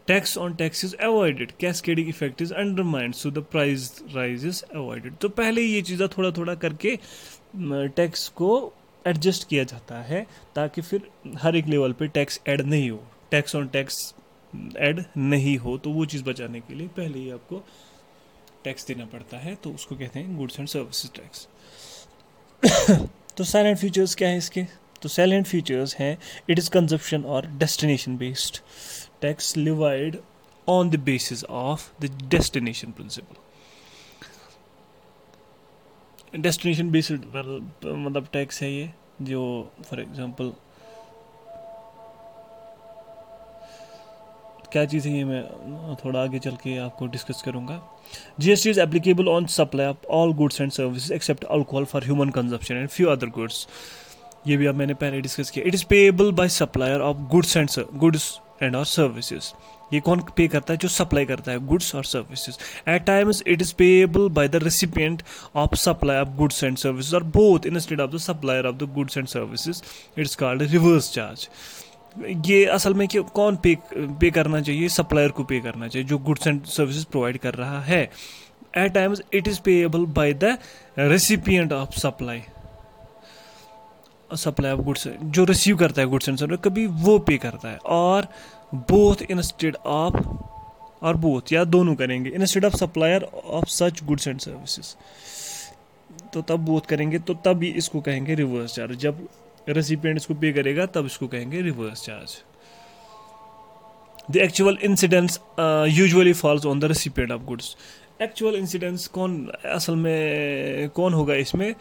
Tax 0.06 0.38
on 0.38 0.56
tax 0.56 0.84
is 0.84 0.96
avoided. 1.00 1.58
Cascading 1.58 2.08
effect 2.08 2.40
is 2.40 2.52
undermined. 2.52 3.16
So 3.16 3.30
the 3.30 3.42
price 3.42 4.02
rise 4.14 4.44
is 4.44 4.64
avoided. 4.72 5.18
तो 5.20 5.30
पहले 5.40 5.62
ये 5.62 5.82
चीज़ें 5.82 6.08
थोड़ा 6.18 6.32
थोड़ा 6.38 6.56
करके 6.64 6.96
tax 7.96 8.28
को 8.38 8.52
adjust 9.08 9.48
किया 9.50 9.64
जाता 9.72 10.02
है 10.12 10.26
ताकि 10.56 10.82
फिर 10.82 11.10
हर 11.44 11.56
एक 11.56 11.68
लेवल 11.68 11.94
पे 12.00 12.08
टैक्स 12.20 12.40
ऐड 12.48 12.62
नहीं 12.62 12.90
हो 12.90 13.02
टैक्स 13.32 13.56
ऑन 13.56 13.68
टैक्स 13.74 14.00
ऐड 14.88 15.04
नहीं 15.18 15.58
हो 15.66 15.78
तो 15.78 15.90
वो 15.94 16.06
चीज़ 16.14 16.24
बचाने 16.24 16.60
के 16.68 16.76
लिए 16.76 16.88
पहले 16.98 17.20
ही 17.20 17.30
आपको 17.32 17.64
टैक्स 18.64 18.88
देना 18.88 19.06
पड़ता 19.06 19.38
है 19.38 19.56
तो 19.56 19.72
उसको 19.72 19.96
कहते 19.96 20.20
हैं 20.20 20.38
गुड्स 20.38 20.60
एंड 20.60 20.68
सर्विसेज़ 20.68 21.12
टैक्स 21.12 21.48
तो 23.38 23.44
साइलेंट 23.44 23.78
फीचर्स 23.78 24.16
क्या 24.16 24.30
है 24.30 24.38
इसके? 24.38 24.64
तो 25.02 25.10
साइलेंट 25.10 25.48
फीचर्स 25.48 25.96
हैं 25.96 26.18
इट 26.50 26.60
इज़ 26.60 26.70
कंजप्शन 26.70 27.24
और 27.26 27.48
destination 27.58 28.18
based 28.18 28.58
tax 29.22 29.58
levied 29.58 30.18
on 30.68 30.90
the 30.90 30.96
basis 31.00 31.44
of 31.44 31.90
the 32.02 32.10
destination 32.24 32.92
principle 32.92 33.36
destination 36.36 36.90
based 36.92 37.14
मतलब 37.86 38.28
टैक्स 38.34 38.62
है 38.62 38.72
ये, 38.74 38.90
जो 39.22 39.72
फॉर 39.84 40.02
एग्जांपल 40.02 40.54
क्या 44.78 44.86
चीज़ 44.86 45.08
ये 45.08 45.24
मैं 45.26 45.44
थोड़ा 46.06 46.22
आगे 46.22 46.40
चल 46.40 46.56
के 46.64 46.78
आपको 46.80 47.06
डिस्कस 47.14 47.42
करूँगा। 47.46 47.82
G 48.40 48.52
S 48.52 48.64
T 48.64 48.70
is 48.70 48.80
applicable 48.80 49.28
on 49.28 49.46
supply 49.52 49.86
of 49.86 50.06
all 50.16 50.34
goods 50.34 50.62
and 50.62 50.72
service 50.72 51.12
except 51.12 51.44
alcohol 51.44 51.86
for 51.86 52.04
human 52.04 52.30
consumption 52.32 52.76
and 52.76 52.90
few 52.90 53.08
other 53.10 53.28
goods 53.38 53.68
ये 54.48 54.58
भी 54.58 54.66
अब 54.66 54.76
मैंने 54.76 54.94
पहले 54.94 55.22
डिस्कस 55.22 55.50
किया। 55.50 55.66
It 55.68 55.74
is 55.76 55.86
payable 55.90 56.32
by 56.32 56.50
supplier 56.50 57.02
of 57.02 57.18
goods 57.32 57.58
and 57.58 57.70
goods 57.96 58.30
and 58.64 58.76
और 58.76 58.86
services 58.86 59.52
ये 59.94 60.00
कौन 60.02 60.22
pay 60.38 60.48
करता 60.48 60.74
है? 60.74 60.78
जो 60.78 60.88
सप्लाई 60.88 61.26
करता 61.26 61.52
है 61.52 61.66
गुड्स 61.68 61.94
और 61.96 62.06
services 62.06 62.58
at 62.90 63.06
times 63.06 63.44
it 63.48 63.62
is 63.62 63.74
payable 63.78 64.30
by 64.38 64.48
the 64.48 64.64
recipient 64.64 65.24
of 65.56 65.76
supply 65.78 66.22
of 66.22 66.36
goods 66.38 66.64
and 66.64 66.78
services 66.78 67.16
और 67.16 67.24
both 67.40 67.66
instead 67.68 68.02
of 68.02 68.12
the 68.12 68.18
supplier 68.22 68.68
of 68.68 68.76
the 68.76 68.92
goods 68.96 69.18
and 69.18 69.28
services 69.28 69.82
it's 70.20 70.36
called 70.36 70.62
reverse 70.72 71.12
charge 71.14 71.48
ये 72.46 72.66
असल 72.66 72.94
में 72.94 73.08
कि 73.08 73.22
कौन 73.36 73.56
पे 73.64 73.76
पे 73.96 74.30
करना 74.32 74.62
चाहिए? 74.62 74.88
सप्लायर 74.90 75.30
को 75.30 75.44
पे 75.44 75.60
करना 75.60 75.88
चाहिए, 75.88 76.08
जो 76.08 76.18
गुड्स 76.18 76.48
एंड 76.48 76.64
सर्विसेज़ 76.66 77.06
प्रोवाइड 77.06 77.38
कर 77.38 77.54
रहा 77.54 77.82
है। 77.82 78.02
At 78.78 78.94
times 78.94 79.22
it 79.34 79.48
is 79.48 79.60
payable 79.62 80.06
by 80.16 80.34
the 80.34 80.58
recipient 81.00 81.74
of 81.74 82.00
supply 82.00 82.42
supply 84.32 84.72
of 84.72 84.82
goods 84.82 85.08
जो 85.08 85.44
रिसीव 85.46 85.78
करता 85.78 86.02
है 86.02 86.08
गुड्स 86.08 86.30
एंड 86.30 86.38
सर्विस 86.38 86.60
कभी 86.64 86.86
वो 86.88 87.18
पे 87.20 87.38
करता 87.38 87.70
है। 87.70 87.78
और 87.78 88.28
बोथ 88.74 89.22
इंस्टेड 89.32 89.76
ऑफ़ 89.86 90.16
और 91.06 91.18
बोथ 91.18 91.54
या 91.54 91.64
दोनों 91.64 91.96
करेंगे। 91.96 92.30
Instead 92.30 92.66
of 92.66 92.76
supplier 92.76 93.24
of 93.24 93.66
such 93.70 94.04
goods 94.04 94.28
and 94.28 94.40
services 94.40 94.96
तो 96.34 96.42
तब 96.42 96.66
बोथ 96.66 96.82
करेंगे 96.82 97.20
तो 97.20 97.34
तब 97.46 97.64
इसको 97.64 98.02
कहेंगे 98.02 98.36
रिवर्स 98.36 98.76
चार्ज 98.76 98.98
जब 99.00 99.28
रेसिपिएंट 99.70 100.18
इसको 100.18 100.34
पे 100.34 100.52
करेगा, 100.54 100.86
तब 100.86 101.06
इसको 101.06 101.28
कहेंगे 101.28 101.62
reverse 101.62 102.06
charge 102.06 102.38
the 104.32 104.38
actual 104.38 104.78
incidents 104.84 105.40
usually 105.90 106.34
falls 106.34 106.66
on 106.66 106.80
the 106.80 106.86
recipient 106.86 107.32
of 107.32 107.42
goods 107.44 107.76
actual 108.22 108.56
incidents 108.56 109.08
कौन, 109.08 109.46
असल 109.66 109.96
में 109.96 110.90
कौन 110.90 111.14
होगा 111.14 111.36
इसमें? 111.36 111.74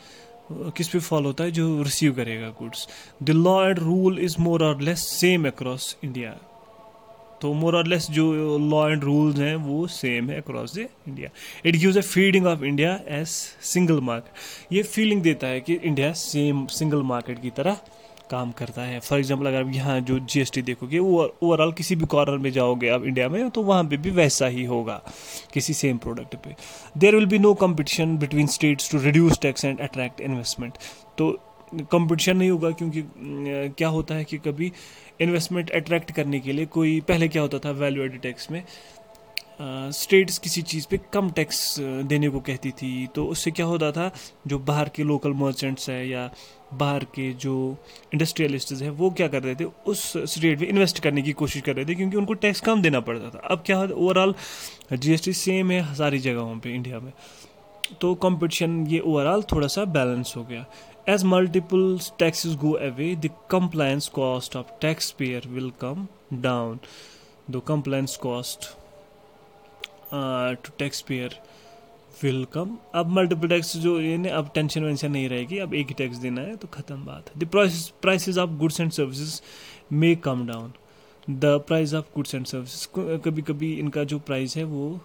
किस 0.51 0.89
पे 0.89 0.99
फॉल 0.99 1.25
होता 1.25 1.45
है? 1.45 1.51
जो 1.51 1.83
रिसीव 1.83 2.13
करेगा 2.15 2.49
goods 2.59 2.87
the 3.23 3.31
law 3.31 3.63
and 3.69 3.79
rule 3.79 4.19
is 4.19 4.37
more 4.41 4.65
और 4.65 4.81
लेस 4.81 5.07
सेम 5.11 5.47
अक्रॉस 5.47 5.97
इंडिया 6.05 6.37
तो 7.47 7.53
मोर 7.55 7.77
और 7.77 7.87
लेस 7.87 8.07
जो 8.11 8.27
लॉ 8.61 8.89
एंड 8.91 9.05
रूल्स 9.05 9.39
हैं, 9.39 9.55
वो 9.57 9.87
सेम 9.89 10.31
है 10.31 10.41
across 10.41 10.75
the 10.75 10.79
India 10.79 11.29
it 11.67 11.77
gives 11.77 11.97
a 11.97 12.01
feeding 12.03 12.47
of 12.47 12.65
India 12.65 12.99
as 13.19 13.27
single 13.65 14.01
market 14.03 14.73
ये 14.75 14.83
फीलिंग 14.85 15.23
देता 15.23 15.47
है 15.47 15.61
कि 15.61 15.75
इंडिया 15.75 16.13
सेम 16.21 16.67
सिंगल 16.73 17.03
मार्केट 17.05 17.41
की 17.43 17.51
तरह 17.51 17.79
काम 18.31 18.51
करता 18.53 18.83
है. 18.83 18.99
फॉर 19.01 19.19
एग्ज़ाम्पल 19.19 19.47
अगर 19.47 19.63
आप 19.63 19.71
यहाँ 19.75 20.01
जो 20.01 20.19
जीएसटी 20.21 20.63
देखोगे 20.63 20.99
ओवरऑल 20.99 21.73
किसी 21.73 21.97
भी 21.97 22.07
कॉर्नर 22.07 22.39
में 22.39 22.51
जाओगे 22.53 22.89
आप 22.89 23.05
इंडिया 23.05 23.29
में 23.29 23.49
तो 23.51 23.63
वहाँ 23.63 23.85
पे 23.85 23.97
भी 23.97 24.11
वैसा 24.13 24.47
ही 24.47 24.65
होगा, 24.65 25.01
किसी 25.55 25.75
सेम 25.75 25.99
प्रोडक्ट 25.99 26.35
पे. 26.37 26.55
There 26.99 27.15
will 27.15 27.27
be 27.27 27.39
no 27.39 27.55
competition 27.57 28.17
between 28.19 28.47
states 28.57 28.91
to 28.93 28.99
reduce 29.01 29.39
tax 29.43 29.65
and 29.65 29.81
attract 29.81 30.21
investment 30.21 30.79
तो 31.19 31.31
कंपटीशन 31.73 32.37
नहीं 32.37 32.51
होगा 32.51 32.71
क्योंकि 32.71 33.03
क्या 33.79 33.89
होता 33.89 34.15
है 34.15 34.25
कि 34.25 34.39
कभी 34.39 34.73
इन्वेस्टमेंट 35.21 35.71
अट्रैक्ट 35.71 36.13
करने 36.13 36.41
के 36.41 36.53
लिए 36.53 36.67
कोई, 36.67 37.01
पहले 37.01 37.29
क्या 37.29 37.43
होता 37.43 37.59
था 37.59 37.71
वैल्यू 37.71 38.05
एडेड 38.05 38.21
टैक्स 38.21 38.51
में 38.51 38.63
स्टेट्स 39.93 40.39
किसी 40.39 40.63
चीज़ 40.63 40.87
पे 40.91 40.99
कम 41.13 41.31
टैक्स 41.31 41.59
देने 41.81 42.29
को 42.29 42.41
कहती 42.41 42.71
थी। 42.71 43.07
तो 43.15 43.25
उससे 43.27 43.51
क्या 43.51 43.67
होता 43.67 43.91
था, 43.93 44.11
जो 44.47 44.59
बाहर 44.59 44.89
के 44.89 45.03
लोकल 45.03 45.33
मर्चेंट्स 45.35 45.89
है 45.91 46.09
या 46.09 46.29
बाहर 46.75 47.05
के 47.15 47.33
जो 47.35 47.55
इंडस्ट्रियलिस्ट 48.15 48.73
हैं, 48.73 48.91
वो 48.91 49.11
क्या 49.11 49.29
कर 49.29 49.43
रहे 49.43 49.55
थे, 49.55 49.65
उस 49.65 50.13
स्टेट 50.33 50.61
में 50.61 50.69
इन्वेस्ट 50.69 50.99
करने 50.99 51.23
की 51.23 51.33
कोशिश 51.33 51.63
कर 51.63 51.77
रहे 51.77 51.85
थे 51.85 51.95
क्योंकि 51.95 52.17
उनको 52.17 52.35
टैक्स 52.35 52.61
कम 52.61 52.83
देना 52.83 53.01
पड़ता 53.01 53.31
था। 53.31 53.47
अब 53.47 53.63
क्या 53.67 53.81
ओवरऑल 53.83 54.35
जीएसटी 54.93 55.33
सेम 55.35 55.71
है 55.71 55.95
सारी 55.95 56.19
जगहों 56.19 56.59
पे 56.59 56.75
इंडिया 56.75 57.01
में। 57.01 57.13
तो 58.01 58.15
कंपटीशन 58.17 58.87
ये 58.87 58.99
ओवरऑल 59.01 59.43
थोड़ा 59.53 59.67
सा 59.69 59.85
बैलेंस 59.87 60.35
हो 60.37 60.45
गया। 60.45 60.65
As 61.09 61.25
multiple 61.25 61.99
taxes 62.19 62.55
go 62.59 62.71
away 62.85 63.15
the 63.17 63.29
compliance 63.51 64.09
cost 64.15 64.57
of 64.57 64.71
tax 64.81 65.11
payer 65.19 65.43
will 65.49 65.71
come 65.81 66.07
down 66.43 66.79
the 67.51 67.61
compliance 67.69 68.17
cost 68.23 68.65
to 70.63 70.73
tax 70.79 71.01
payer 71.09 71.35
welcome 72.23 72.77
अब 72.95 73.11
मल्टीपल 73.11 73.49
टैक्स 73.49 73.77
जो 73.77 73.99
ये 74.01 74.17
ना 74.19 74.35
अब 74.37 74.51
टेंशन 74.55 74.85
वेंशन 74.85 75.11
नहीं 75.13 75.29
रहेगी, 75.29 75.59
अब 75.59 75.75
एक 75.75 75.89
ही 75.89 75.95
टैक्स 75.95 76.17
देना 76.19 76.41
है 76.41 76.57
तो 76.57 76.69
ख़त्म 76.75 77.05
बात 77.05 77.29
है। 77.29 77.41
The 77.41 77.49
price 77.51 77.89
prices 78.03 78.39
of 78.39 78.51
goods 78.59 78.81
and 78.81 78.91
services 78.93 79.41
may 79.93 80.15
come 80.25 80.47
down 80.47 80.73
the 81.29 81.57
price 81.69 81.95
of 81.95 82.15
goods 82.15 82.35
and 82.35 82.47
services 82.47 83.21
कभी 83.25 83.43
कभी 83.43 83.73
इनका 83.79 84.05
जो 84.05 84.19
प्राइस 84.19 84.57
है, 84.57 84.65
वो 84.65 85.01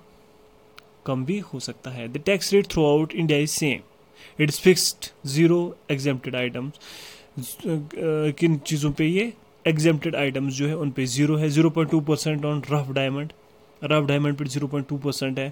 कम 1.06 1.26
भी 1.26 1.40
हो 1.54 1.60
सकता 1.60 1.92
है। 1.92 2.08
The 2.08 2.24
tax 2.26 2.54
rate 2.54 2.72
throughout 2.88 3.14
India 3.14 3.40
is 3.40 3.52
same 3.52 3.80
it's 4.40 4.60
fixed 4.62 5.10
zero 5.30 5.60
exempted 5.92 6.36
items 6.36 7.58
किन 8.38 8.58
चीज़ों 8.58 8.92
पे 8.92 9.08
ये 9.08 9.32
एग्जेम्प्टेड 9.66 10.16
आइटम्स 10.16 10.54
जो 10.54 10.68
है, 10.68 10.76
उन 10.76 10.92
पे 10.92 11.06
ज़ीरो 11.08 11.36
है। 11.38 11.50
Zero 11.50 11.70
point 11.70 11.92
two 11.92 12.00
percent 12.02 12.46
on 12.46 12.62
rough 12.72 12.92
diamond 12.92 13.34
rough 13.82 14.06
diamond 14.08 14.36
पे 14.38 14.46
ज़ीरो 14.46 14.68
पॉइंट 14.68 14.88
टू 14.88 14.98
परसेंट 15.00 15.40
है। 15.40 15.52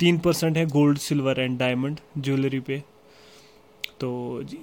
तीन 0.00 0.18
परसेंट 0.18 0.56
है 0.56 0.66
gold 0.68 0.98
silver 0.98 1.40
and 1.40 1.58
diamond 1.58 2.00
jewellery 2.18 2.60
पे। 2.60 2.82
तो 4.00 4.10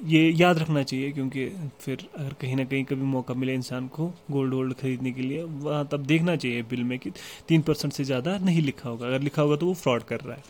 ये 0.06 0.22
याद 0.32 0.58
रखना 0.60 0.82
चाहिए 0.84 1.12
क्योंकि 1.12 1.48
फिर 1.82 2.08
अगर 2.18 2.34
कहीं 2.42 2.56
ना 2.56 2.64
कहीं 2.64 2.84
कभी 2.86 3.04
मौका 3.08 3.34
मिले 3.34 3.54
इंसान 3.54 3.88
को 3.88 4.08
गोल्ड 4.32 4.54
वोल्ड 4.54 4.74
खरीदने 4.74 5.12
के 5.12 5.22
लिए, 5.22 5.44
वहाँ 5.44 5.88
तब 5.92 6.06
देखना 6.06 6.36
चाहिए 6.36 6.64
बिल 6.64 6.84
में 6.84 6.98
कि 7.00 7.12
तीन 7.48 7.62
परसेंट 7.62 7.94
से 7.94 8.04
ज़्यादा 8.04 8.38
नहीं 8.40 8.62
लिखा 8.62 8.90
होगा। 8.90 9.08
अगर 9.08 9.22
लिखा 9.22 9.42
होगा 9.42 9.56
तो 9.56 9.66
वो 9.66 9.74
फ्रॉड 9.76 10.04
कर 10.04 10.20
रहा 10.20 10.36
है। 10.36 10.44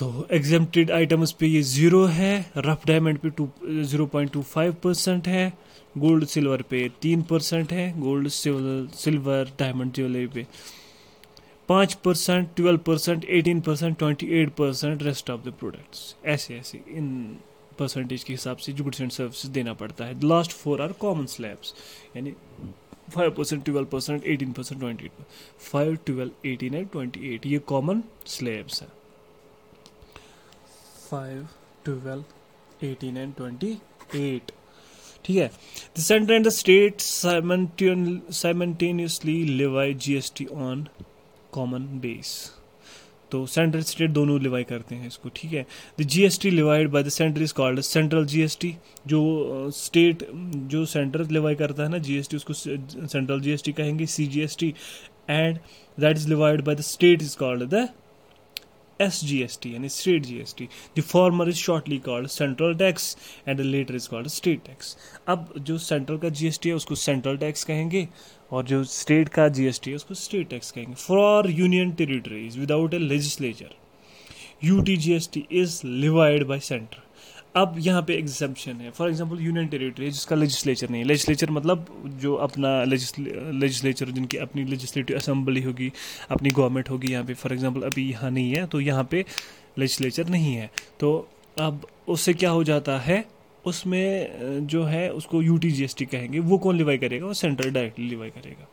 तो 0.00 0.26
एग्जेम्प्टेड 0.32 0.90
आइटम्स 0.90 1.32
पे 1.40 1.46
ये 1.46 1.60
ज़ीरो 1.62 2.04
है 2.08 2.34
रफ 2.56 2.86
डायमंड 2.86 3.18
पे 3.18 3.30
two 3.30 3.48
zero 3.64 4.04
point 4.12 4.30
two 4.32 4.42
five 4.42 4.74
percent 4.82 5.26
है 5.28 5.52
गोल्ड 5.94 6.24
सिल्वर 6.24 6.62
पे 6.70 6.88
तीन 7.02 7.22
परसेंट 7.30 7.72
है 7.72 7.90
गोल्ड 8.00 8.28
सिल्वर 8.28 9.50
डायमंड 9.58 9.92
ज्वेलरी 9.94 10.26
पे 10.26 10.46
पाँच 11.68 11.94
percent 12.04 12.48
twelve 12.56 12.78
percent 12.86 13.24
eighteen 13.24 13.60
percent 13.60 13.96
twenty 13.98 14.26
eight 14.40 14.50
percent 14.58 15.02
rest 15.02 15.30
of 15.30 15.40
the 15.48 15.52
products 15.58 16.14
ऐसे 16.26 16.54
ऐसे 16.58 16.80
इन 16.90 17.10
परसेंटेज 17.78 18.24
के 18.24 18.32
हिसाब 18.32 18.56
से 18.56 18.72
गुड्स 18.80 19.00
एंड 19.00 19.10
सर्विसेज़ 19.10 19.52
देना 19.52 19.72
पड़ता 19.82 20.04
है। 20.04 20.14
Last 20.26 20.52
four 20.52 20.82
are 20.82 20.92
common 21.00 21.26
slabs 21.34 21.74
यानी 22.16 22.32
five 23.16 23.30
percent 23.36 23.64
twelve 23.64 23.86
percent 23.92 24.26
eighteen 24.26 24.52
percent 24.52 24.80
twenty 24.80 25.04
eight 25.04 25.22
five 25.70 25.98
twelve 26.06 26.48
eighteen 26.48 26.74
and 26.74 26.88
twenty 26.88 27.34
eight 27.34 27.46
ये 27.46 27.58
कॉमन 27.66 28.02
स्लैब्स 28.26 28.82
हैं। 28.82 28.88
फाइव 31.10 31.48
ट्वेंटी 31.84 33.70
एट 34.16 34.52
ठीक 35.24 35.36
है? 35.36 35.50
The 35.98 36.00
centre 36.00 36.34
and 36.34 36.46
the 36.46 36.48
state 36.48 37.00
simultaneously 38.32 39.42
levy 39.44 39.94
GST 39.94 40.46
on 40.46 40.86
common 41.52 41.82
base 42.00 42.52
तो 43.32 43.46
central 43.46 43.82
state 43.82 44.10
दोनों 44.10 44.40
levy 44.40 44.64
करते 44.64 44.94
हैं 44.94 45.06
इसको, 45.06 45.28
ठीक 45.28 45.52
है? 45.52 45.66
The 46.00 46.02
G 46.02 46.22
S 46.24 46.38
T 46.40 46.50
levied 46.50 46.90
by 46.90 47.02
the 47.02 47.08
centre 47.08 47.42
is 47.42 47.54
called 47.54 47.80
central 47.80 48.26
G 48.26 48.42
S 48.42 48.58
T 48.60 48.76
जो 49.06 49.70
स्टेट 49.70 50.26
जो 50.66 50.84
सेंटर 50.86 51.26
लिवाई 51.30 51.54
करता 51.54 51.82
है 51.82 51.88
ना 51.88 51.98
जी 51.98 52.18
एस 52.18 52.28
टी 52.28 52.36
उसको 52.36 52.54
सेंट्रल 52.54 53.40
जी 53.40 53.50
एस 53.50 53.62
टी 53.62 53.72
कहेंगे 53.72 54.06
C 54.06 54.26
G 54.26 54.40
S 54.40 54.56
T 54.58 54.74
and 55.30 55.58
that 55.98 56.16
is 56.16 56.28
levied 56.28 56.60
by 56.60 56.74
the 56.74 56.80
state 56.80 57.22
is 57.22 57.36
called 57.36 57.64
the 57.70 57.88
यानी 59.00 59.88
state 59.88 60.22
G 60.22 60.38
S 60.40 60.54
T 60.58 60.68
the 60.98 61.02
former 61.02 61.48
is 61.48 61.56
shortly 61.56 61.98
called 61.98 62.28
central 62.28 62.74
tax 62.74 63.16
and 63.48 63.60
latter 63.60 63.94
is 63.94 64.08
called 64.08 64.28
state 64.28 64.62
tax 64.66 64.96
अब 65.28 65.52
जो 65.58 65.78
central 65.78 66.18
का 66.18 66.28
जी 66.28 66.46
S 66.48 66.58
T 66.62 66.68
है, 66.68 66.74
उसको 66.74 66.94
central 66.94 67.36
tax 67.36 67.64
कहेंगे 67.64 68.06
और 68.52 68.64
जो 68.64 68.82
state 68.84 69.28
का 69.28 69.48
जीएसटी 69.48 69.90
है, 69.90 69.96
उसको 69.96 70.14
स्टेट 70.14 70.48
टैक्स 70.48 70.70
कहेंगे. 70.70 70.94
For 70.94 71.50
union 71.50 71.92
territories 71.92 72.58
without 72.58 72.94
a 72.94 72.98
legislature 72.98 73.74
U 74.64 74.80
T 74.82 74.96
G 74.96 75.12
S 75.12 75.30
T 75.32 75.46
is 75.52 75.80
levied 75.86 76.46
by 76.46 76.60
centre 76.60 77.02
अब 77.54 77.74
यहाँ 77.78 78.02
पे 78.02 78.14
एग्जाम्पन 78.14 78.80
है। 78.80 78.90
फॉर 78.90 79.08
एग्ज़ाम्पल 79.08 79.40
यूनियन 79.40 79.66
टेरिटरी 79.68 80.10
जिसका 80.10 80.36
लेजिस्लेचर 80.36 80.88
नहीं 80.90 81.00
है। 81.02 81.06
लेजिस्लेचर 81.08 81.50
मतलब 81.50 81.86
जो 82.20 82.34
अपना 82.44 82.72
लेजिस्लेचर 82.84 84.10
जिनकी 84.10 84.36
अपनी 84.38 84.64
लेजिस्लेटिव 84.64 85.16
असेंबली 85.16 85.62
होगी, 85.62 85.90
अपनी 86.30 86.50
गवर्नमेंट 86.50 86.90
होगी 86.90 87.12
यहाँ 87.12 87.24
पे। 87.24 87.34
फॉर 87.34 87.52
एग्ज़ाम्पल 87.52 87.82
अभी 87.82 88.08
यहाँ 88.10 88.30
नहीं 88.30 88.52
है 88.52 88.66
तो 88.66 88.80
यहाँ 88.80 89.04
पे 89.10 89.24
लेजिस्लेचर 89.78 90.28
नहीं 90.28 90.54
है। 90.54 90.70
तो 91.00 91.28
अब 91.56 91.86
उससे 92.08 92.34
क्या 92.34 92.50
हो 92.50 92.64
जाता 92.64 92.98
है? 92.98 93.24
उसमें 93.64 94.66
जो 94.66 94.82
है, 94.84 95.08
उसको 95.10 95.42
यू 95.42 95.56
टी 95.58 96.04
कहेंगे। 96.04 96.38
वो 96.40 96.58
कौन 96.58 96.76
लिवाई 96.76 96.98
करेगा? 96.98 97.26
वो 97.26 97.34
सेंट्रल 97.34 97.70
डायरेक्टली 97.70 98.08
लिवाई 98.08 98.30
करेगा। 98.30 98.68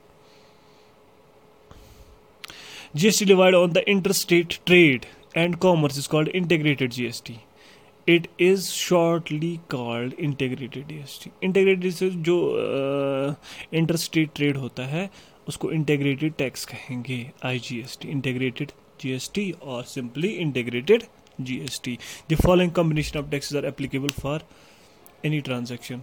GST 2.95 3.25
divide 3.25 3.55
on 3.55 3.71
the 3.71 3.83
inter 3.87 4.11
state 4.13 4.53
trade 4.65 5.05
and 5.37 5.55
commerce 5.57 5.97
is 5.97 6.07
called 6.09 6.29
integrated 6.29 6.91
GST 6.91 7.35
it 8.07 8.27
is 8.39 8.69
shortly 8.69 9.55
called 9.71 10.13
integrated 10.19 10.87
GST 10.87 11.31
integrated 11.43 12.21
जो 12.23 12.37
इंटर 13.73 13.95
स्टेट 13.95 14.29
ट्रेड 14.35 14.57
होता 14.57 14.85
है, 14.85 15.09
उसको 15.47 15.71
इंटेग्रेटेड 15.71 16.33
टैक्स 16.37 16.65
कहेंगे 16.65 17.19
I 17.45 17.59
G 17.59 17.79
S 17.79 17.97
T 18.01 18.09
integrated 18.09 18.71
T 19.33 19.51
और 19.51 19.83
simply 19.83 20.27
integrated 20.27 21.03
G 21.41 21.57
S 21.63 21.81
T 21.83 21.97
the 22.31 22.35
following 22.45 22.71
combination 22.71 23.19
of 23.19 23.29
taxes 23.31 23.57
are 23.57 23.65
applicable 23.65 24.09
for 24.21 24.43
any 25.25 25.41
transaction 25.41 26.01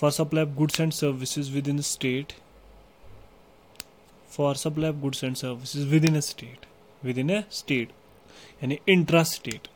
for 0.00 0.10
supply 0.10 0.44
of 0.44 0.54
goods 0.56 0.80
and 0.80 0.92
services 0.92 1.52
within 1.68 1.80
state 1.80 2.32
for 4.30 4.56
supply 4.56 4.90
of 4.90 4.96
goods 4.96 5.24
and 5.24 5.36
services 5.36 5.86
within 6.04 6.16
a 6.16 6.20
state 6.20 6.66
within 7.18 7.36
a 7.36 7.42
state 7.52 7.88
यानी 8.62 8.78
intra 8.88 9.22
state 9.22 9.68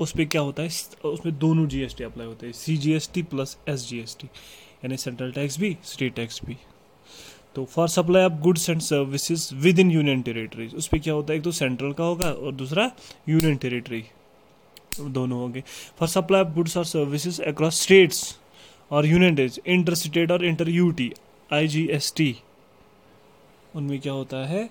उस 0.00 0.12
पर 0.12 0.24
क्या 0.24 0.40
होता 0.42 0.62
है? 0.62 0.68
उसमें 1.04 1.38
दोनों 1.38 1.66
GST 1.68 2.04
apply 2.04 2.26
होते 2.26 2.46
हैं। 2.46 2.52
C 2.52 2.76
G 2.76 2.92
S 2.92 3.10
T 3.14 3.22
plus 3.24 3.56
S 3.68 3.88
G 3.88 3.98
S 4.00 4.16
T 4.20 4.26
यानी 4.26 4.96
सेंट्रल 4.96 5.32
टैक्स 5.32 5.58
भी 5.60 5.76
स्टेट 5.84 6.14
टैक्स 6.14 6.40
भी। 6.44 6.56
तो 7.54 7.64
for 7.64 7.88
supply 7.88 8.24
of 8.24 8.32
goods 8.42 8.68
and 8.70 8.80
services 8.80 9.54
within 9.78 9.90
union 9.90 10.22
territories 10.22 10.74
उस 10.74 10.86
पर 10.88 10.98
क्या 10.98 11.14
होता 11.14 11.32
है? 11.32 11.38
एक 11.38 11.44
तो 11.44 11.52
सेंट्रल 11.52 11.92
का 11.92 12.04
होगा 12.04 12.30
और 12.30 12.52
दूसरा 12.52 12.90
यूनियन 13.28 13.56
टेरिटरी 13.56 14.04
दोनों 15.00 15.38
होंगे। 15.38 15.62
फॉर 15.98 16.08
सप्लाई 16.08 16.42
ऑफ़ 16.42 16.52
गुड्स 16.54 16.76
और 16.76 16.84
सर्विसेज़ 16.84 17.42
अक्रॉस 17.42 17.80
स्टेट्स 17.82 18.38
और 18.90 19.06
यूनियन 19.06 19.34
टेरिटरीज 19.34 19.74
इंटर 19.74 19.94
स्टेट 19.94 20.30
और 20.30 20.44
inter 20.44 20.68
U 20.68 20.90
T 20.90 21.12
I 21.50 21.68
G 21.68 21.86
S 21.92 22.12
T 22.16 22.34
उनमें 23.74 24.00
क्या 24.00 24.12
होता 24.12 24.46
है? 24.46 24.68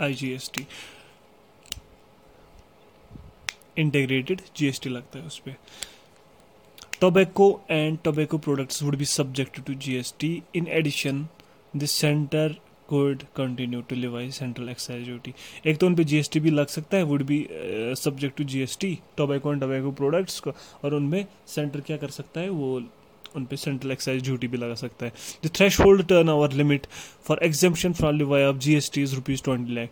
I 0.00 0.14
G 0.14 0.32
S 0.32 0.50
T 0.54 0.66
integrated 3.78 4.40
GST 4.56 4.88
लगता 4.88 5.18
है 5.18 5.26
उस 5.26 5.38
पर 5.38 5.54
tobacco 7.00 7.60
and 7.70 7.98
tobacco 8.04 8.38
products 8.38 8.82
would 8.82 8.96
be 8.96 9.04
subject 9.04 9.60
to 9.60 9.74
GST 9.74 10.42
in 10.54 10.66
addition 10.66 11.28
the 11.76 11.84
centre 11.84 12.60
could 12.92 13.22
continue 13.36 13.78
to 13.90 13.96
levy 14.00 14.26
central 14.34 14.68
excise 14.68 15.06
duty. 15.06 15.32
एक 15.66 15.78
तो 15.78 15.86
उन 15.86 15.94
पे 15.94 16.04
जीएसटी 16.04 16.40
भी 16.40 16.50
लग 16.50 16.66
सकता 16.66 16.96
है 16.96 17.02
would 17.02 17.22
be 17.22 17.46
subject 17.98 18.36
to 18.36 18.44
GST 18.44 18.98
tobacco 19.16 19.52
and 19.52 19.60
tobacco 19.60 19.92
products 19.92 20.40
को। 20.40 20.52
और 20.84 20.94
उनमें 20.94 21.26
सेंटर 21.46 21.80
क्या 21.80 21.96
कर 21.96 22.10
सकता 22.10 22.40
है? 22.40 22.48
वो 22.48 22.80
उन 23.36 23.44
पर 23.44 23.56
सेंट्रल 23.56 23.92
एक्साइज 23.92 24.22
ड्यूटी 24.22 24.48
भी 24.48 24.56
लगा 24.56 24.74
सकता 24.74 25.06
है। 25.06 25.12
The 25.44 25.50
threshold 25.80 26.06
turnover 26.28 26.52
limit 26.52 26.86
for 27.24 27.40
exemption 27.42 27.92
from 27.92 28.18
levy 28.18 28.42
of 28.42 28.56
G 28.56 28.76
S 28.76 28.90
T 28.94 29.02
is 29.02 29.14
rupees 29.14 29.42
twenty 29.42 29.72
lakh 29.72 29.90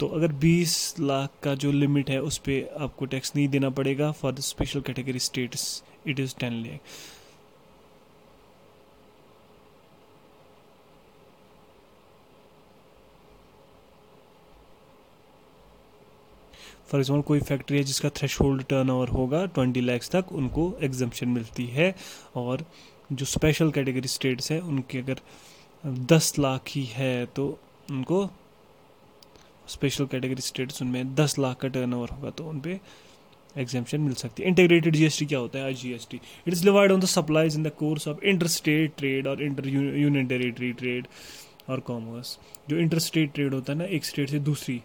तो 0.00 0.06
अगर 0.08 0.32
20 0.40 1.00
लाख 1.00 1.30
का 1.42 1.54
जो 1.54 1.70
लिमिट 1.72 2.08
है, 2.10 2.20
उस 2.22 2.38
पर 2.38 2.76
आपको 2.80 3.06
टैक्स 3.06 3.32
नहीं 3.36 3.48
देना 3.48 3.68
पड़ेगा। 3.70 4.10
For 4.12 4.32
the 4.32 4.40
special 4.40 4.80
category 4.80 5.18
states 5.18 5.82
it 6.06 6.20
is 6.20 6.34
ten 6.40 6.52
lakh 6.52 6.80
for 16.88 17.00
example 17.00 17.22
कोई 17.26 17.40
फैक्ट्री 17.42 17.78
है 17.78 17.84
जिसका 17.84 18.08
थ्रेश 18.18 18.40
होल्ड 18.40 18.62
टर्न 18.68 18.90
ओवर 18.90 19.08
होगा 19.10 19.44
ट्वेंटी 19.46 19.80
लैक्स 19.80 20.10
तक, 20.10 20.32
उनको 20.32 20.72
एग्जामेशन 20.82 21.28
मिलती 21.28 21.66
है 21.68 21.94
और 22.36 22.64
जो 23.12 23.24
स्पेशल 23.26 23.70
कैटेगरी 23.70 24.08
स्टेट्स 24.08 24.50
हैं, 24.52 24.60
उनके 24.60 24.98
अगर 24.98 25.20
दस 25.84 26.38
लाख 26.38 26.68
ही 26.68 26.84
है 26.92 27.26
तो 27.26 27.46
उनको 27.90 28.28
स्पेशल 29.68 30.06
कैटेगरी 30.06 30.42
स्टेट्स 30.42 30.82
उनमें 30.82 31.14
दस 31.14 31.38
लाख 31.38 31.56
का 31.56 31.68
टर्न 31.68 31.94
ओवर 31.94 32.08
होगा 32.10 32.30
तो 32.30 32.44
उन 32.48 32.60
पर 32.60 32.78
एग्जामेशन 33.56 34.00
मिल 34.00 34.14
सकती 34.14 34.42
है। 34.42 34.48
इंटीग्रेटेड 34.48 34.96
जीएसटी 34.96 35.26
क्या 35.26 35.38
होता 35.38 35.58
है? 35.58 35.64
I 35.64 35.74
GST 35.74 36.16
it 36.16 36.52
is 36.52 36.64
levied 36.64 36.92
on 36.92 37.00
the 37.00 37.04
supplies 37.06 37.56
in 37.56 37.62
the 37.62 37.70
course 37.78 38.08
of 38.08 38.24
inter 38.24 38.46
state 38.48 38.96
trade 38.98 39.26
और 39.26 39.42
इंटर 39.42 39.68
यूनियन 39.68 40.26
टेरिटरी 40.26 40.72
ट्रेड 40.72 41.06
और 41.70 41.80
कॉमर्स 41.80 42.38
जो 42.68 42.76
इंटर 42.76 42.98
स्टेट 42.98 43.32
ट्रेड 43.34 43.54
होता 43.54 43.72
है 43.72 43.78
ना, 43.78 43.84
एक 43.84 44.04
स्टेट 44.04 44.30
से 44.30 44.38
दूसरी 44.40 44.80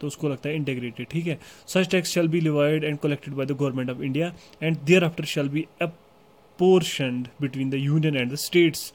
तो 0.00 0.06
उसको 0.06 0.28
लगता 0.28 0.48
है 0.48 0.54
इंटीग्रेटेड 0.56 1.06
ठीक 1.10 1.26
है? 1.26 1.38
Such 1.66 1.90
tax 1.90 2.10
shall 2.10 2.28
be 2.28 2.40
levied 2.40 2.84
and 2.84 2.98
collected 2.98 3.34
by 3.34 3.46
the 3.46 3.52
government 3.52 3.90
of 3.90 4.02
India 4.02 4.32
and 4.62 4.76
thereafter 5.04 5.24
shall 5.34 5.48
be 5.48 5.66
apportioned 5.82 7.28
between 7.40 7.70
the 7.70 7.74
union 7.74 8.16
and 8.16 8.32
the 8.32 8.36
states 8.44 8.92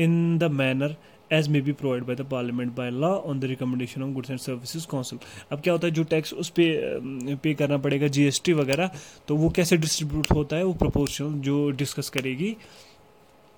in 0.00 0.38
the 0.38 0.44
manner 0.52 0.96
as 1.32 1.48
may 1.48 1.60
be 1.60 1.72
provided 1.72 2.04
by 2.04 2.16
the 2.16 2.26
parliament 2.30 2.74
by 2.76 2.90
law 2.90 3.08
on 3.08 3.40
the 3.40 3.44
recommendation 3.44 4.02
of 4.02 4.10
goods 4.14 4.30
and 4.30 4.40
services 4.40 4.86
council 4.90 5.18
अब 5.52 5.60
क्या 5.60 5.72
होता 5.72 5.86
है? 5.86 5.92
जो 5.92 6.04
tax 6.04 6.32
उस 6.34 6.48
पर 6.58 7.36
pay 7.42 7.54
करना 7.54 7.76
पड़ेगा 7.78 8.06
GST 8.16 8.52
वगैरह 8.52 8.90
तो 9.28 9.36
वो 9.36 9.50
कैसे 9.56 9.76
डिस्ट्रीब्यूट 9.76 10.30
होता 10.34 10.56
है? 10.56 10.64
वो 10.64 10.72
प्रोपोर्शनल 10.74 11.40
जो 11.40 11.70
डिस्कस 11.70 12.08
करेगी 12.10 12.56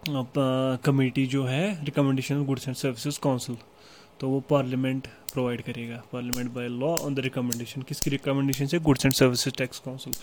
कमेटी 0.09 1.27
जो 1.27 1.45
है 1.45 1.85
recommendation 1.85 2.35
of 2.37 2.47
goods 2.47 2.69
and 2.69 2.77
services 2.77 3.19
council 3.23 3.57
तो 4.21 4.29
वो 4.29 4.41
पार्लियामेंट 4.51 5.07
प्रोवाइड 5.35 5.63
करेगा 5.63 6.03
parliament 6.13 6.51
by 6.55 6.69
law 6.71 6.95
on 6.97 7.15
the 7.15 7.21
recommendation 7.21 7.83
किसकी 7.83 8.11
रिकमेंडेशन 8.11 8.67
से? 8.67 8.79
Goods 8.81 9.07
and 9.07 9.15
services 9.15 9.57
tax 9.59 9.79
council 9.85 10.15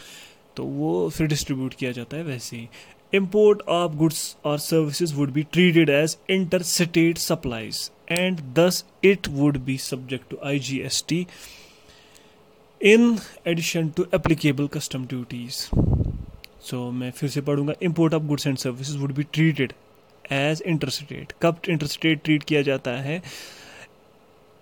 तो 0.57 0.63
वो 0.63 1.09
फिर 1.09 1.27
डिस्ट्रीब्यूट 1.27 1.73
किया 1.73 1.91
जाता 1.91 2.17
है 2.17 2.23
वैसे 2.23 2.57
ही। 2.57 2.67
इम्पोर्ट 3.13 3.61
ऑफ़ 3.69 3.95
गुड्स 3.97 4.35
और 4.45 4.57
services 4.59 5.13
would 5.15 5.31
be 5.33 5.43
treated 5.53 5.89
as 5.89 6.17
inter 6.29 6.61
state 6.63 7.17
supplies 7.17 7.89
and 8.11 8.39
thus 8.59 8.83
it 9.03 9.27
would 9.29 9.57
be 9.65 9.77
subject 9.77 10.29
to 10.29 10.37
I 10.45 10.59
G 10.59 10.79
S 10.79 11.03
T 11.07 11.25
in 12.81 13.17
addition 13.47 13.89
to 13.97 14.05
applicable 14.15 14.67
custom 14.73 15.05
duties 15.05 15.55
so 16.69 16.89
मैं 16.91 17.11
फिर 17.11 17.29
से 17.29 17.41
पढ़ूँगा 17.41 17.73
import 17.83 18.13
of 18.13 18.23
goods 18.23 18.47
and 18.47 18.57
services 18.57 18.97
would 18.97 19.13
be 19.15 19.23
treated 19.23 19.73
as 20.31 20.61
inter 20.67 20.89
state 20.89 21.33
कब 21.41 21.61
inter 21.69 21.87
state 21.87 22.23
treat 22.23 22.43
किया 22.43 22.61
जाता 22.61 22.91
है? 23.01 23.21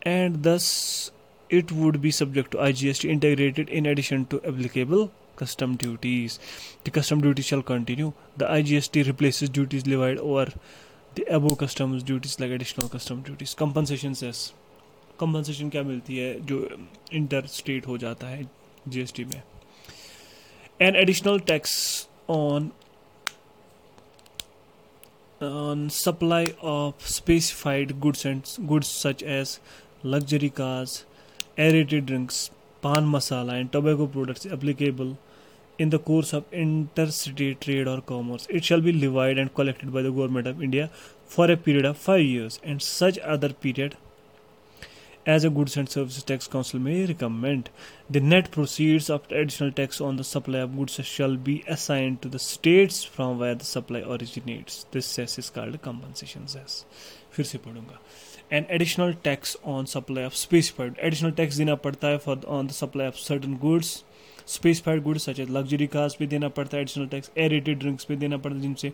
and 0.03 0.43
thus 0.43 1.11
it 1.51 1.73
would 1.73 2.01
be 2.01 2.11
subject 2.11 2.51
to 2.53 2.59
IGST 2.59 3.09
integrated 3.09 3.69
in 3.69 3.87
addition 3.87 4.27
to 4.27 4.41
applicable 4.45 5.11
custom 5.37 5.77
duties. 5.77 6.39
The 6.85 6.91
custom 6.91 7.21
duty 7.21 7.43
shall 7.43 7.63
continue. 7.63 8.13
The 8.37 8.47
IGST 8.47 9.07
replaces 9.07 9.49
duties 9.49 9.87
levied 9.87 10.19
over 10.19 10.53
the 11.15 11.25
above 11.25 11.59
customs 11.59 12.03
duties 12.03 12.39
like 12.41 12.51
additional 12.51 12.89
custom 12.89 13.23
duties. 13.23 13.55
Compensation 13.55 14.15
says 14.15 14.53
compensation 15.19 15.71
क्या 15.71 15.83
मिलती 15.83 16.17
है 16.19 16.41
जो 16.47 16.57
inter 17.13 17.47
state 17.47 17.87
हो 17.87 17.99
जाता 17.99 18.27
है 18.27 18.49
GST 18.89 19.25
में 19.25 19.43
an 20.81 20.97
additional 20.97 21.39
tax 21.51 22.09
on 22.27 22.73
on 25.41 25.89
supply 25.91 26.47
of 26.61 27.07
specified 27.07 28.01
goods 28.01 28.25
and 28.25 28.51
goods 28.67 28.89
such 28.89 29.23
as 29.23 29.61
luxury 30.06 30.50
cars 30.58 31.04
aerated 31.60 32.06
drinks 32.06 32.50
pan 32.84 33.06
masala 33.06 33.56
and 33.58 33.70
tobacco 33.70 34.06
products 34.08 34.46
applicable 34.48 35.16
in 35.80 35.90
the 35.90 35.96
course 36.06 36.34
of 36.36 36.56
inter 36.56 37.10
city 37.12 37.52
trade 37.62 37.88
और 37.88 38.00
commerce 38.08 38.48
it 38.52 38.64
shall 38.64 38.82
be 38.82 38.92
levied 38.92 39.38
and 39.38 39.50
collected 39.58 39.90
by 39.90 40.04
the 40.04 40.14
government 40.16 40.48
of 40.48 40.62
India 40.64 40.88
for 41.36 41.52
a 41.52 41.56
period 41.66 41.86
of 41.86 41.98
five 42.04 42.26
years 42.26 42.60
and 42.66 42.80
such 42.82 43.18
other 43.18 43.54
period 43.64 43.96
as 45.30 45.46
a 45.46 45.50
goods 45.50 45.78
and 45.78 45.88
service 45.88 46.26
tax 46.28 46.48
council 46.48 46.82
may 46.82 47.06
recommend 47.06 47.70
the 48.12 48.18
net 48.24 48.48
proceeds 48.54 49.12
of 49.12 49.34
additional 49.34 49.72
tax 49.78 50.02
on 50.02 50.18
the 50.18 50.22
supply 50.32 50.62
of 50.62 50.72
goods 50.76 51.02
shall 51.08 51.38
be 51.48 51.62
assign 51.72 52.16
to 52.24 52.30
the 52.30 52.38
states 52.46 53.06
from 53.16 53.38
where 53.40 53.56
the 53.56 53.72
supply 53.74 54.02
originates 54.16 54.86
this 54.94 55.06
cess 55.16 55.40
is 55.40 55.52
called 55.56 55.78
compensation 55.84 56.46
cess 56.56 56.86
फिर 57.34 57.46
से 57.46 57.58
पढ़ूँगा। 57.58 58.00
An 58.52 58.66
additional 58.72 59.14
tax 59.24 59.58
on 59.66 59.86
supply 59.86 60.26
of 60.26 60.34
specified 60.36 60.96
additional 61.00 61.32
tax 61.32 61.56
देना 61.56 61.76
पड़ता 61.76 62.08
है 62.08 62.18
for 62.18 62.42
on 62.48 62.68
the 62.68 62.72
supply 62.72 63.08
of 63.08 63.16
certain 63.16 63.54
goods 63.62 64.04
specified 64.48 65.02
goods 65.04 65.26
such 65.26 65.40
as 65.40 65.50
luxury 65.50 65.88
cars 65.88 66.16
पे 66.16 66.28
देना 66.28 66.48
पड़ता 66.50 66.78
है. 66.78 66.82
Additional 66.82 67.08
tax 67.08 67.32
aerated 67.38 67.80
drinks 67.80 68.06
पे 68.06 68.16
देना 68.16 68.38
पड़ता 68.38 68.56
है 68.56 68.62
जिनसे 68.62 68.92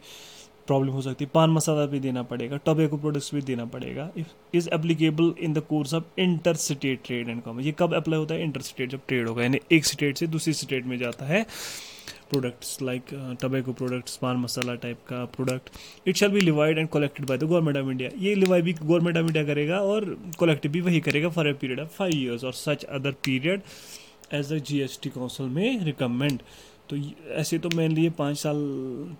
प्रॉब्लम 0.67 0.91
हो 0.91 1.01
सकती 1.01 1.25
है. 1.25 1.29
पान 1.33 1.49
मसाला 1.49 1.85
भी 1.85 1.99
देना 1.99 2.23
पड़ेगा. 2.23 2.57
टोबैको 2.65 2.97
प्रोडक्ट्स 2.97 3.33
भी 3.35 3.41
देना 3.41 3.65
पड़ेगा. 3.65 4.09
If 4.17 4.57
is 4.57 4.69
applicable 4.73 5.33
in 5.39 5.53
the 5.53 5.59
course 5.69 5.93
of 5.93 6.19
inter 6.19 6.55
state 6.55 7.01
trade 7.05 7.29
and 7.29 7.41
commerce 7.41 7.65
ये 7.65 7.71
कब 7.79 7.93
अप्लाई 7.95 8.19
होता 8.19 8.33
है? 8.33 8.43
इंटर 8.43 8.61
स्टेट 8.61 8.89
जब 8.89 9.01
ट्रेड 9.07 9.27
होगा. 9.27 9.43
यानी 9.43 9.59
एक 9.71 9.85
स्टेट 9.85 10.17
से 10.17 10.27
दूसरी 10.27 10.53
स्टेट 10.53 10.85
में 10.85 10.97
जाता 10.97 11.25
है. 11.25 11.45
Products 12.29 12.81
like 12.81 13.13
tobacco 13.41 13.73
products 13.73 14.17
paan 14.17 14.37
masala 14.37 14.75
type 14.85 14.99
का 15.07 15.23
product 15.35 15.69
it 16.07 16.15
shall 16.15 16.31
be 16.31 16.41
levied 16.41 16.77
and 16.77 16.89
collected 16.89 17.25
by 17.25 17.37
the 17.37 17.43
government 17.43 17.77
of 17.77 17.89
India 17.91 18.09
ये 18.19 18.35
लिवाई 18.35 18.61
भी 18.61 18.73
गवर्नमेंट 18.73 19.17
ऑफ़ 19.17 19.25
इंडिया 19.25 19.43
करेगा 19.43 19.79
और 19.83 20.05
कलेक्ट 20.39 20.67
भी 20.67 20.81
वही 20.81 20.99
करेगा 20.99 21.29
पीरियड 21.29 21.79
ऑफ़ 21.79 21.89
फाइव 21.97 22.15
ईयर्स 22.15 22.43
और 22.43 22.53
such 22.53 22.83
other 22.83 23.11
period 23.25 23.61
as 24.33 24.53
the 24.53 24.57
G 24.67 24.79
S 24.81 24.99
T 25.03 25.09
council 25.09 25.45
may 25.57 25.83
recommend 25.85 26.41
तो 26.89 26.97
ऐसे 27.41 27.57
तो 27.59 27.69
मेनली 27.75 28.03
ये 28.03 28.09
पाँच 28.17 28.37
साल 28.37 28.57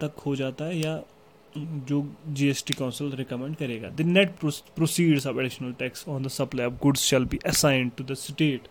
तक 0.02 0.20
हो 0.26 0.36
जाता 0.36 0.66
है 0.66 0.78
या 0.80 1.02
जो 1.58 2.06
G 2.28 2.48
S 2.50 2.64
T 2.68 2.74
council 2.74 3.12
recommend 3.16 3.56
करेगा. 3.56 3.90
The 3.90 4.02
net 4.02 4.36
proceeds 4.76 5.28
of 5.28 5.40
additional 5.40 5.72
tax 5.80 6.08
on 6.08 6.24
the 6.24 6.28
supply 6.28 6.66
of 6.68 6.74
goods 6.82 7.02
shall 7.02 7.26
be 7.26 7.40
assigned 7.46 7.92
to 7.98 8.04
the 8.04 8.14
state 8.20 8.68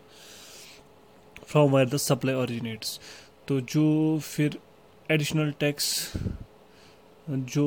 from 1.46 1.70
where 1.70 1.88
the 1.88 1.96
supply 1.96 2.35
originates 2.35 2.98
तो 3.49 3.61
जो 3.63 4.19
फिर 4.21 4.59
एडिशनल 5.09 5.51
टैक्स 5.61 6.13
जो 7.29 7.65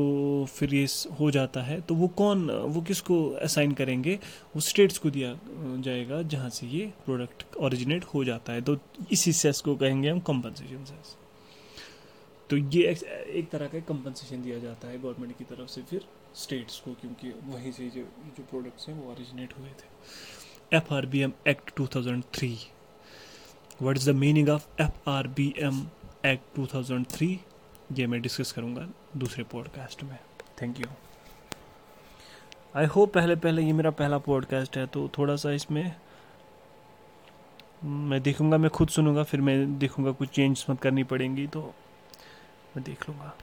फिर 0.50 0.74
ये 0.76 0.86
हो 1.20 1.30
जाता 1.32 1.62
है 1.62 1.80
तो 1.82 1.96
वो 1.96 2.08
कौन, 2.18 2.50
वो 2.50 2.82
किसको 2.82 3.30
असाइन 3.44 3.72
करेंगे? 3.72 4.16
वो 4.56 4.62
स्टेट्स 4.62 4.98
को 4.98 5.10
दिया 5.10 5.34
जाएगा 5.82 6.22
जहाँ 6.24 6.50
से 6.50 6.68
ये 6.68 6.86
प्रोडक्ट 7.06 7.56
ओरिजिनेट 7.58 8.06
हो 8.06 8.24
जाता 8.24 8.54
है। 8.54 8.62
तो 8.62 8.78
इसी 9.12 9.34
सेस 9.34 9.62
को 9.62 9.76
कहेंगे 9.76 10.10
हम 10.10 10.20
कंपनसेशन 10.20 10.84
सेस 10.86 11.16
तो 12.50 12.58
ये 12.58 12.96
एक 13.30 13.50
तरह 13.52 13.68
का 13.68 13.80
कंपनसेशन 13.88 14.42
दिया 14.42 14.60
जाता 14.60 14.88
है 14.88 15.02
गवर्नमेंट 15.02 15.38
की 15.38 15.44
तरफ़ 15.44 15.70
से 15.70 15.82
फिर 15.82 16.06
स्टेट्स 16.36 16.80
को, 16.80 16.92
क्योंकि 16.92 17.30
वहीं 17.46 17.72
से 17.72 17.90
जो 17.90 18.02
जो 18.38 18.44
प्रोडक्ट्स 18.44 18.88
हैं 18.90 18.96
वो 18.96 19.12
ओरिजिनेट 19.12 19.54
हुए 19.60 19.70
थे। 19.70 20.78
F 20.78 20.94
R 20.94 21.06
B 21.06 21.20
M 21.20 21.34
act 21.48 21.72
2003 21.80 22.56
what 23.82 23.98
is 23.98 24.12
the 24.12 24.16
meaning 24.16 24.50
of 24.50 24.82
F 24.82 25.10
R 25.10 25.28
B 25.28 25.54
M 25.58 25.88
act 26.26 26.60
2003 26.60 27.36
ये 27.92 28.08
मैं 28.08 28.22
डिस्कस 28.22 28.52
करूँगा 28.52 28.88
दूसरे 29.18 29.44
पॉडकास्ट 29.44 30.04
में. 30.04 30.20
थैंक 30.62 30.80
यू 30.80 30.86
आई 32.76 32.86
होप 32.86 33.14
पहले 33.14 33.36
पहले 33.36 33.62
ये 33.62 33.74
मेरा 33.74 33.92
पहला 33.92 34.18
पॉडकास्ट 34.18 34.78
है 34.78 34.86
तो 34.86 35.10
थोड़ा 35.18 35.36
सा 35.36 35.52
इसमें 35.52 35.96
मैं 37.84 38.22
देखूँगा, 38.22 38.58
मैं 38.58 38.70
खुद 38.70 38.90
सुनूँगा, 38.90 39.24
फिर 39.24 39.42
मैं 39.42 39.78
देखूँगा 39.80 40.12
कुछ 40.12 40.30
चेंज 40.30 40.66
मत 40.70 40.82
करनी 40.82 41.04
पड़ेंगी 41.04 41.48
तो 41.48 41.62
मैं 42.76 42.84
देख 42.84 43.10
लूँगा. 43.10 43.38